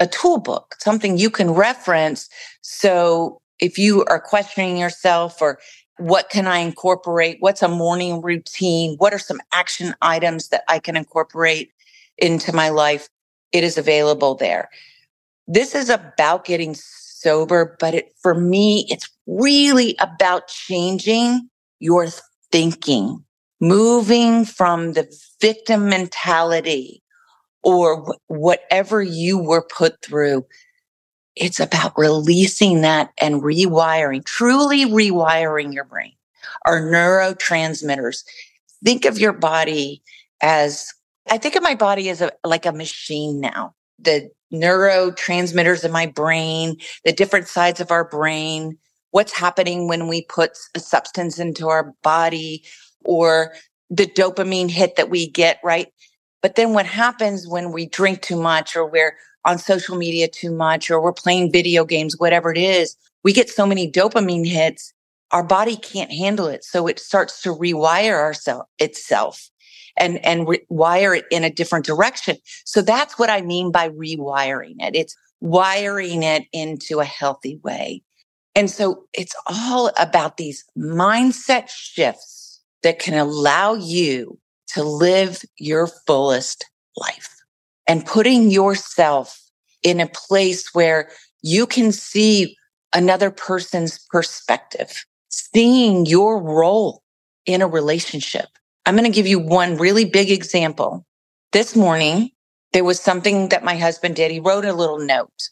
a 0.00 0.06
tool 0.06 0.38
book, 0.38 0.74
something 0.80 1.18
you 1.18 1.30
can 1.30 1.50
reference. 1.50 2.28
So 2.62 3.40
if 3.60 3.78
you 3.78 4.04
are 4.06 4.20
questioning 4.20 4.78
yourself 4.78 5.40
or 5.40 5.58
what 5.98 6.30
can 6.30 6.46
I 6.46 6.58
incorporate? 6.58 7.36
What's 7.40 7.62
a 7.62 7.68
morning 7.68 8.22
routine? 8.22 8.96
What 8.96 9.12
are 9.12 9.18
some 9.18 9.40
action 9.52 9.94
items 10.00 10.48
that 10.48 10.64
I 10.66 10.78
can 10.78 10.96
incorporate 10.96 11.70
into 12.16 12.54
my 12.54 12.70
life? 12.70 13.08
It 13.52 13.62
is 13.62 13.76
available 13.76 14.34
there. 14.34 14.70
This 15.46 15.74
is 15.74 15.90
about 15.90 16.46
getting 16.46 16.74
sober, 16.74 17.76
but 17.78 17.94
it, 17.94 18.14
for 18.22 18.34
me, 18.34 18.86
it's 18.88 19.10
really 19.26 19.94
about 20.00 20.48
changing 20.48 21.50
your 21.80 22.08
thinking, 22.50 23.22
moving 23.60 24.46
from 24.46 24.94
the 24.94 25.06
victim 25.40 25.88
mentality 25.88 27.02
or 27.62 28.16
whatever 28.28 29.02
you 29.02 29.38
were 29.38 29.62
put 29.62 30.02
through. 30.02 30.46
It's 31.36 31.60
about 31.60 31.96
releasing 31.96 32.80
that 32.82 33.10
and 33.18 33.42
rewiring, 33.42 34.24
truly 34.24 34.86
rewiring 34.86 35.72
your 35.72 35.84
brain. 35.84 36.12
Our 36.66 36.80
neurotransmitters. 36.80 38.24
Think 38.84 39.04
of 39.04 39.18
your 39.18 39.32
body 39.32 40.02
as, 40.42 40.92
I 41.30 41.38
think 41.38 41.54
of 41.54 41.62
my 41.62 41.74
body 41.74 42.08
as 42.10 42.20
a, 42.20 42.32
like 42.44 42.66
a 42.66 42.72
machine 42.72 43.40
now. 43.40 43.74
The 43.98 44.30
neurotransmitters 44.52 45.84
in 45.84 45.92
my 45.92 46.06
brain, 46.06 46.76
the 47.04 47.12
different 47.12 47.46
sides 47.46 47.80
of 47.80 47.90
our 47.90 48.08
brain, 48.08 48.78
what's 49.10 49.32
happening 49.32 49.88
when 49.88 50.08
we 50.08 50.22
put 50.22 50.52
a 50.74 50.80
substance 50.80 51.38
into 51.38 51.68
our 51.68 51.94
body 52.02 52.64
or 53.04 53.54
the 53.90 54.06
dopamine 54.06 54.70
hit 54.70 54.96
that 54.96 55.10
we 55.10 55.28
get, 55.28 55.58
right? 55.62 55.88
But 56.42 56.54
then 56.54 56.72
what 56.72 56.86
happens 56.86 57.46
when 57.46 57.72
we 57.72 57.86
drink 57.86 58.22
too 58.22 58.40
much 58.40 58.76
or 58.76 58.86
we're 58.86 59.16
on 59.44 59.58
social 59.58 59.96
media 59.96 60.28
too 60.28 60.52
much 60.52 60.90
or 60.90 61.00
we're 61.00 61.12
playing 61.12 61.52
video 61.52 61.84
games, 61.84 62.18
whatever 62.18 62.50
it 62.50 62.58
is, 62.58 62.96
we 63.24 63.32
get 63.32 63.50
so 63.50 63.66
many 63.66 63.90
dopamine 63.90 64.46
hits, 64.46 64.92
our 65.32 65.44
body 65.44 65.76
can't 65.76 66.12
handle 66.12 66.46
it. 66.46 66.64
So 66.64 66.86
it 66.86 66.98
starts 66.98 67.42
to 67.42 67.50
rewire 67.50 68.14
ourself 68.14 68.66
itself 68.78 69.50
and, 69.96 70.24
and 70.24 70.46
rewire 70.46 71.18
it 71.18 71.26
in 71.30 71.44
a 71.44 71.50
different 71.50 71.84
direction. 71.84 72.36
So 72.64 72.82
that's 72.82 73.18
what 73.18 73.30
I 73.30 73.42
mean 73.42 73.70
by 73.70 73.90
rewiring 73.90 74.76
it. 74.78 74.96
It's 74.96 75.16
wiring 75.40 76.22
it 76.22 76.44
into 76.52 77.00
a 77.00 77.04
healthy 77.04 77.60
way. 77.62 78.02
And 78.54 78.70
so 78.70 79.04
it's 79.12 79.34
all 79.46 79.90
about 79.98 80.36
these 80.36 80.64
mindset 80.76 81.68
shifts 81.68 82.60
that 82.82 82.98
can 82.98 83.14
allow 83.14 83.74
you 83.74 84.38
to 84.72 84.82
live 84.82 85.42
your 85.56 85.88
fullest 86.06 86.64
life 86.96 87.34
and 87.86 88.06
putting 88.06 88.50
yourself 88.50 89.40
in 89.82 90.00
a 90.00 90.08
place 90.08 90.74
where 90.74 91.10
you 91.42 91.66
can 91.66 91.92
see 91.92 92.56
another 92.94 93.30
person's 93.30 93.98
perspective, 94.10 95.04
seeing 95.28 96.06
your 96.06 96.42
role 96.42 97.02
in 97.46 97.62
a 97.62 97.66
relationship. 97.66 98.46
I'm 98.86 98.96
going 98.96 99.10
to 99.10 99.14
give 99.14 99.26
you 99.26 99.38
one 99.38 99.76
really 99.76 100.04
big 100.04 100.30
example. 100.30 101.06
This 101.52 101.74
morning, 101.74 102.30
there 102.72 102.84
was 102.84 103.00
something 103.00 103.48
that 103.48 103.64
my 103.64 103.76
husband 103.76 104.16
did. 104.16 104.30
He 104.30 104.40
wrote 104.40 104.64
a 104.64 104.72
little 104.72 104.98
note 104.98 105.50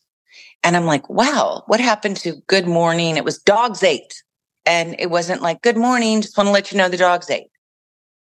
and 0.62 0.76
I'm 0.76 0.86
like, 0.86 1.08
wow, 1.08 1.62
what 1.66 1.80
happened 1.80 2.16
to 2.18 2.42
good 2.46 2.66
morning? 2.66 3.16
It 3.16 3.24
was 3.24 3.38
dogs 3.38 3.82
ate. 3.82 4.22
And 4.66 4.96
it 4.98 5.10
wasn't 5.10 5.40
like, 5.40 5.62
good 5.62 5.76
morning, 5.76 6.20
just 6.20 6.36
want 6.36 6.48
to 6.48 6.52
let 6.52 6.70
you 6.70 6.78
know 6.78 6.88
the 6.88 6.96
dogs 6.96 7.30
ate. 7.30 7.50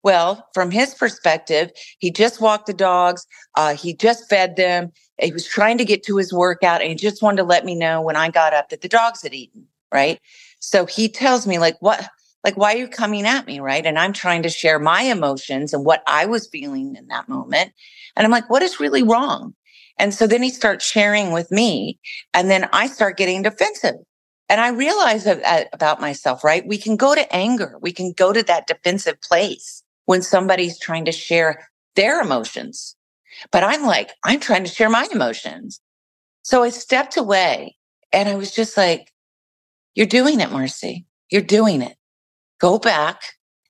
Well, 0.05 0.47
from 0.53 0.69
his 0.69 0.93
perspective, 0.93 1.71
he 1.97 2.11
just 2.11 2.39
walked 2.39 2.67
the 2.67 2.73
dogs. 2.73 3.25
Uh, 3.55 3.75
he 3.75 3.95
just 3.95 4.29
fed 4.29 4.55
them. 4.55 4.91
He 5.19 5.31
was 5.31 5.47
trying 5.47 5.79
to 5.79 5.83
get 5.83 6.03
to 6.03 6.17
his 6.17 6.31
workout 6.31 6.81
and 6.81 6.91
he 6.91 6.95
just 6.95 7.23
wanted 7.23 7.37
to 7.37 7.43
let 7.43 7.65
me 7.65 7.73
know 7.73 8.03
when 8.03 8.15
I 8.15 8.29
got 8.29 8.53
up 8.53 8.69
that 8.69 8.81
the 8.81 8.87
dogs 8.87 9.23
had 9.23 9.33
eaten. 9.33 9.65
Right. 9.91 10.19
So 10.59 10.85
he 10.85 11.09
tells 11.09 11.47
me 11.47 11.57
like, 11.57 11.77
what, 11.79 12.07
like, 12.43 12.55
why 12.55 12.75
are 12.75 12.77
you 12.77 12.87
coming 12.87 13.25
at 13.25 13.47
me? 13.47 13.59
Right. 13.59 13.83
And 13.83 13.97
I'm 13.97 14.13
trying 14.13 14.43
to 14.43 14.49
share 14.49 14.77
my 14.77 15.01
emotions 15.01 15.73
and 15.73 15.83
what 15.83 16.03
I 16.05 16.27
was 16.27 16.47
feeling 16.47 16.95
in 16.95 17.07
that 17.07 17.27
moment. 17.27 17.71
And 18.15 18.25
I'm 18.25 18.31
like, 18.31 18.47
what 18.47 18.61
is 18.61 18.79
really 18.79 19.01
wrong? 19.01 19.55
And 19.97 20.13
so 20.13 20.27
then 20.27 20.43
he 20.43 20.51
starts 20.51 20.85
sharing 20.85 21.31
with 21.31 21.49
me 21.49 21.97
and 22.31 22.51
then 22.51 22.69
I 22.71 22.85
start 22.87 23.17
getting 23.17 23.41
defensive. 23.41 23.95
And 24.49 24.61
I 24.61 24.69
realize 24.69 25.25
about 25.25 25.99
myself, 25.99 26.43
right? 26.43 26.63
We 26.67 26.77
can 26.77 26.95
go 26.95 27.15
to 27.15 27.35
anger. 27.35 27.79
We 27.81 27.91
can 27.91 28.11
go 28.11 28.31
to 28.31 28.43
that 28.43 28.67
defensive 28.67 29.19
place 29.19 29.81
when 30.05 30.21
somebody's 30.21 30.79
trying 30.79 31.05
to 31.05 31.11
share 31.11 31.67
their 31.95 32.21
emotions. 32.21 32.95
But 33.51 33.63
I'm 33.63 33.83
like, 33.83 34.11
I'm 34.23 34.39
trying 34.39 34.63
to 34.63 34.69
share 34.69 34.89
my 34.89 35.07
emotions. 35.11 35.81
So 36.43 36.63
I 36.63 36.69
stepped 36.69 37.17
away 37.17 37.75
and 38.13 38.29
I 38.29 38.35
was 38.35 38.51
just 38.51 38.77
like, 38.77 39.11
you're 39.95 40.05
doing 40.05 40.39
it, 40.39 40.49
Marci. 40.49 41.05
You're 41.29 41.41
doing 41.41 41.81
it. 41.81 41.95
Go 42.59 42.79
back 42.79 43.21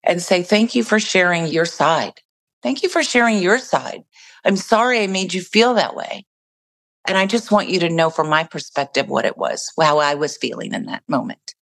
and 0.03 0.21
say, 0.21 0.43
thank 0.43 0.75
you 0.75 0.83
for 0.83 0.99
sharing 0.99 1.47
your 1.47 1.65
side. 1.65 2.13
Thank 2.61 2.83
you 2.83 2.89
for 2.89 3.03
sharing 3.03 3.39
your 3.39 3.59
side. 3.59 4.03
I'm 4.43 4.55
sorry 4.55 5.01
I 5.01 5.07
made 5.07 5.33
you 5.33 5.41
feel 5.41 5.75
that 5.75 5.95
way. 5.95 6.25
And 7.07 7.17
I 7.17 7.27
just 7.27 7.51
want 7.51 7.69
you 7.69 7.79
to 7.81 7.89
know 7.89 8.09
from 8.09 8.29
my 8.29 8.43
perspective 8.43 9.07
what 9.07 9.25
it 9.25 9.37
was, 9.37 9.71
how 9.79 9.99
I 9.99 10.15
was 10.15 10.37
feeling 10.37 10.73
in 10.73 10.85
that 10.85 11.03
moment. 11.07 11.53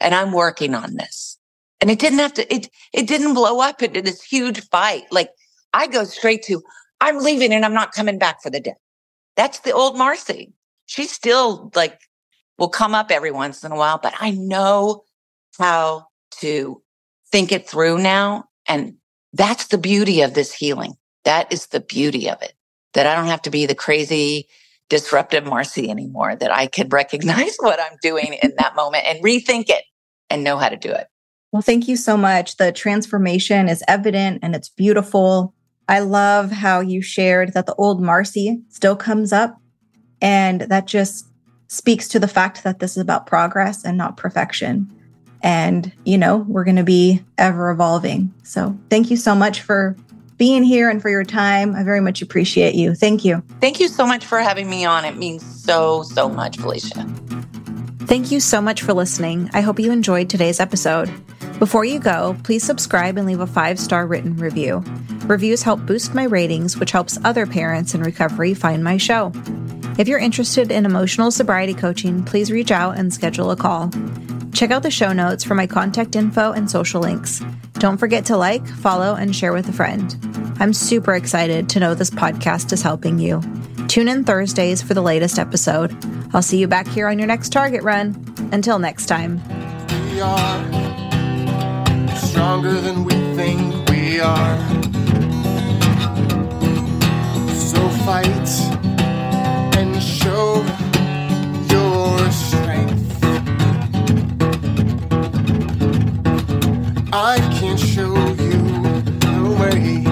And 0.00 0.14
I'm 0.14 0.32
working 0.32 0.74
on 0.74 0.94
this. 0.94 1.38
And 1.82 1.90
it 1.90 1.98
didn't 1.98 2.20
have 2.20 2.32
to, 2.34 2.54
it, 2.54 2.70
it 2.92 3.08
didn't 3.08 3.34
blow 3.34 3.60
up 3.60 3.82
into 3.82 4.00
this 4.00 4.22
huge 4.22 4.60
fight. 4.68 5.02
Like 5.10 5.30
I 5.74 5.88
go 5.88 6.04
straight 6.04 6.44
to, 6.44 6.62
I'm 7.00 7.18
leaving 7.18 7.52
and 7.52 7.64
I'm 7.64 7.74
not 7.74 7.90
coming 7.90 8.18
back 8.18 8.40
for 8.40 8.50
the 8.50 8.60
day. 8.60 8.74
That's 9.36 9.58
the 9.60 9.72
old 9.72 9.96
Marci. 9.96 10.52
She 10.86 11.06
still 11.06 11.72
like 11.74 11.98
will 12.56 12.68
come 12.68 12.94
up 12.94 13.10
every 13.10 13.32
once 13.32 13.64
in 13.64 13.72
a 13.72 13.76
while, 13.76 13.98
but 14.00 14.14
I 14.20 14.30
know 14.30 15.02
how 15.58 16.06
to 16.38 16.80
think 17.32 17.50
it 17.50 17.68
through 17.68 17.98
now. 17.98 18.44
And 18.68 18.94
that's 19.32 19.66
the 19.66 19.78
beauty 19.78 20.22
of 20.22 20.34
this 20.34 20.54
healing. 20.54 20.94
That 21.24 21.52
is 21.52 21.66
the 21.66 21.80
beauty 21.80 22.30
of 22.30 22.40
it. 22.42 22.52
That 22.94 23.08
I 23.08 23.16
don't 23.16 23.26
have 23.26 23.42
to 23.42 23.50
be 23.50 23.66
the 23.66 23.74
crazy, 23.74 24.46
disruptive 24.88 25.44
Marci 25.44 25.88
anymore, 25.88 26.36
that 26.36 26.52
I 26.52 26.68
can 26.68 26.88
recognize 26.90 27.56
what 27.58 27.80
I'm 27.80 27.98
doing 28.02 28.38
in 28.40 28.54
that 28.58 28.76
moment 28.76 29.04
and 29.06 29.24
rethink 29.24 29.68
it 29.68 29.82
and 30.30 30.44
know 30.44 30.58
how 30.58 30.68
to 30.68 30.76
do 30.76 30.92
it. 30.92 31.08
Well, 31.52 31.62
thank 31.62 31.86
you 31.86 31.96
so 31.96 32.16
much. 32.16 32.56
The 32.56 32.72
transformation 32.72 33.68
is 33.68 33.84
evident 33.86 34.40
and 34.42 34.56
it's 34.56 34.70
beautiful. 34.70 35.54
I 35.86 36.00
love 36.00 36.50
how 36.50 36.80
you 36.80 37.02
shared 37.02 37.52
that 37.52 37.66
the 37.66 37.74
old 37.74 38.00
Marci 38.00 38.62
still 38.70 38.96
comes 38.96 39.32
up. 39.32 39.60
And 40.22 40.62
that 40.62 40.86
just 40.86 41.26
speaks 41.68 42.08
to 42.08 42.18
the 42.18 42.28
fact 42.28 42.64
that 42.64 42.78
this 42.78 42.92
is 42.92 43.02
about 43.02 43.26
progress 43.26 43.84
and 43.84 43.98
not 43.98 44.16
perfection. 44.16 44.90
And, 45.42 45.92
you 46.04 46.16
know, 46.16 46.38
we're 46.48 46.64
going 46.64 46.76
to 46.76 46.84
be 46.84 47.22
ever 47.36 47.70
evolving. 47.70 48.32
So 48.44 48.78
thank 48.88 49.10
you 49.10 49.16
so 49.16 49.34
much 49.34 49.60
for 49.60 49.96
being 50.38 50.62
here 50.62 50.88
and 50.88 51.02
for 51.02 51.10
your 51.10 51.24
time. 51.24 51.74
I 51.74 51.82
very 51.82 52.00
much 52.00 52.22
appreciate 52.22 52.74
you. 52.74 52.94
Thank 52.94 53.24
you. 53.24 53.42
Thank 53.60 53.80
you 53.80 53.88
so 53.88 54.06
much 54.06 54.24
for 54.24 54.38
having 54.38 54.70
me 54.70 54.84
on. 54.84 55.04
It 55.04 55.16
means 55.16 55.44
so, 55.62 56.02
so 56.04 56.28
much, 56.28 56.56
Felicia. 56.56 57.04
Thank 58.06 58.30
you 58.30 58.40
so 58.40 58.60
much 58.60 58.82
for 58.82 58.92
listening. 58.92 59.50
I 59.52 59.60
hope 59.60 59.78
you 59.78 59.92
enjoyed 59.92 60.30
today's 60.30 60.60
episode. 60.60 61.10
Before 61.62 61.84
you 61.84 62.00
go, 62.00 62.36
please 62.42 62.64
subscribe 62.64 63.16
and 63.16 63.24
leave 63.24 63.38
a 63.38 63.46
five 63.46 63.78
star 63.78 64.04
written 64.04 64.36
review. 64.36 64.82
Reviews 65.26 65.62
help 65.62 65.86
boost 65.86 66.12
my 66.12 66.24
ratings, 66.24 66.76
which 66.76 66.90
helps 66.90 67.20
other 67.22 67.46
parents 67.46 67.94
in 67.94 68.02
recovery 68.02 68.52
find 68.52 68.82
my 68.82 68.96
show. 68.96 69.30
If 69.96 70.08
you're 70.08 70.18
interested 70.18 70.72
in 70.72 70.84
emotional 70.84 71.30
sobriety 71.30 71.72
coaching, 71.72 72.24
please 72.24 72.50
reach 72.50 72.72
out 72.72 72.98
and 72.98 73.14
schedule 73.14 73.52
a 73.52 73.56
call. 73.56 73.92
Check 74.52 74.72
out 74.72 74.82
the 74.82 74.90
show 74.90 75.12
notes 75.12 75.44
for 75.44 75.54
my 75.54 75.68
contact 75.68 76.16
info 76.16 76.50
and 76.50 76.68
social 76.68 77.00
links. 77.00 77.40
Don't 77.74 77.98
forget 77.98 78.24
to 78.24 78.36
like, 78.36 78.66
follow, 78.66 79.14
and 79.14 79.32
share 79.32 79.52
with 79.52 79.68
a 79.68 79.72
friend. 79.72 80.16
I'm 80.58 80.72
super 80.72 81.14
excited 81.14 81.68
to 81.68 81.78
know 81.78 81.94
this 81.94 82.10
podcast 82.10 82.72
is 82.72 82.82
helping 82.82 83.20
you. 83.20 83.40
Tune 83.86 84.08
in 84.08 84.24
Thursdays 84.24 84.82
for 84.82 84.94
the 84.94 85.00
latest 85.00 85.38
episode. 85.38 85.96
I'll 86.34 86.42
see 86.42 86.58
you 86.58 86.66
back 86.66 86.88
here 86.88 87.06
on 87.06 87.20
your 87.20 87.28
next 87.28 87.50
Target 87.50 87.84
run. 87.84 88.16
Until 88.50 88.80
next 88.80 89.06
time. 89.06 89.40
Stronger 92.32 92.80
than 92.80 93.04
we 93.04 93.12
think 93.36 93.90
we 93.90 94.18
are. 94.18 94.58
So 97.54 97.86
fight 98.06 98.48
and 99.76 100.02
show 100.02 100.64
your 101.70 102.30
strength. 102.32 103.22
I 107.12 107.36
can 107.60 107.76
show 107.76 108.14
you 108.46 108.62
the 109.26 109.40
way. 109.60 110.06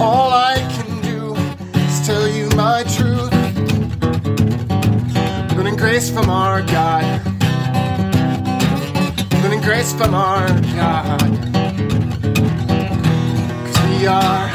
All 0.00 0.30
I 0.30 0.56
can 0.74 1.02
do 1.02 1.34
is 1.80 2.06
tell 2.06 2.28
you 2.28 2.48
my 2.50 2.84
truth. 2.84 3.34
And 5.58 5.76
grace 5.76 6.08
from 6.08 6.30
our 6.30 6.62
God. 6.62 6.87
Grace 9.78 9.92
from 9.92 10.12
our 10.12 10.48
God. 10.74 11.20
Cause 13.62 13.80
we 13.86 14.08
are 14.08 14.50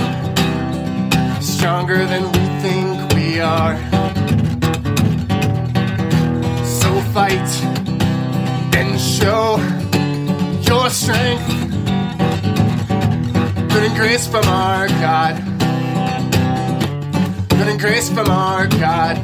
stronger 1.41 2.05
than 2.05 2.23
we 2.25 2.43
think 2.61 3.13
we 3.13 3.39
are. 3.39 3.77
So 6.65 6.99
fight 7.13 7.49
and 8.75 8.99
show 8.99 9.59
your 10.67 10.89
strength. 10.89 11.47
Good 13.71 13.83
and 13.85 13.95
grace 13.95 14.27
from 14.27 14.45
our 14.49 14.89
God. 14.89 15.41
Good 17.47 17.69
and 17.69 17.79
grace 17.79 18.09
from 18.09 18.29
our 18.29 18.67
God. 18.67 19.15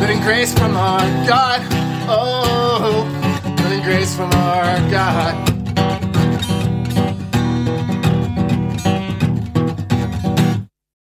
Good 0.00 0.10
and 0.10 0.22
grace 0.22 0.54
from 0.54 0.74
our 0.74 1.26
God. 1.28 1.60
Oh, 2.06 3.13
grace 3.84 4.16
from 4.16 4.32
our 4.32 4.90
God. 4.90 5.53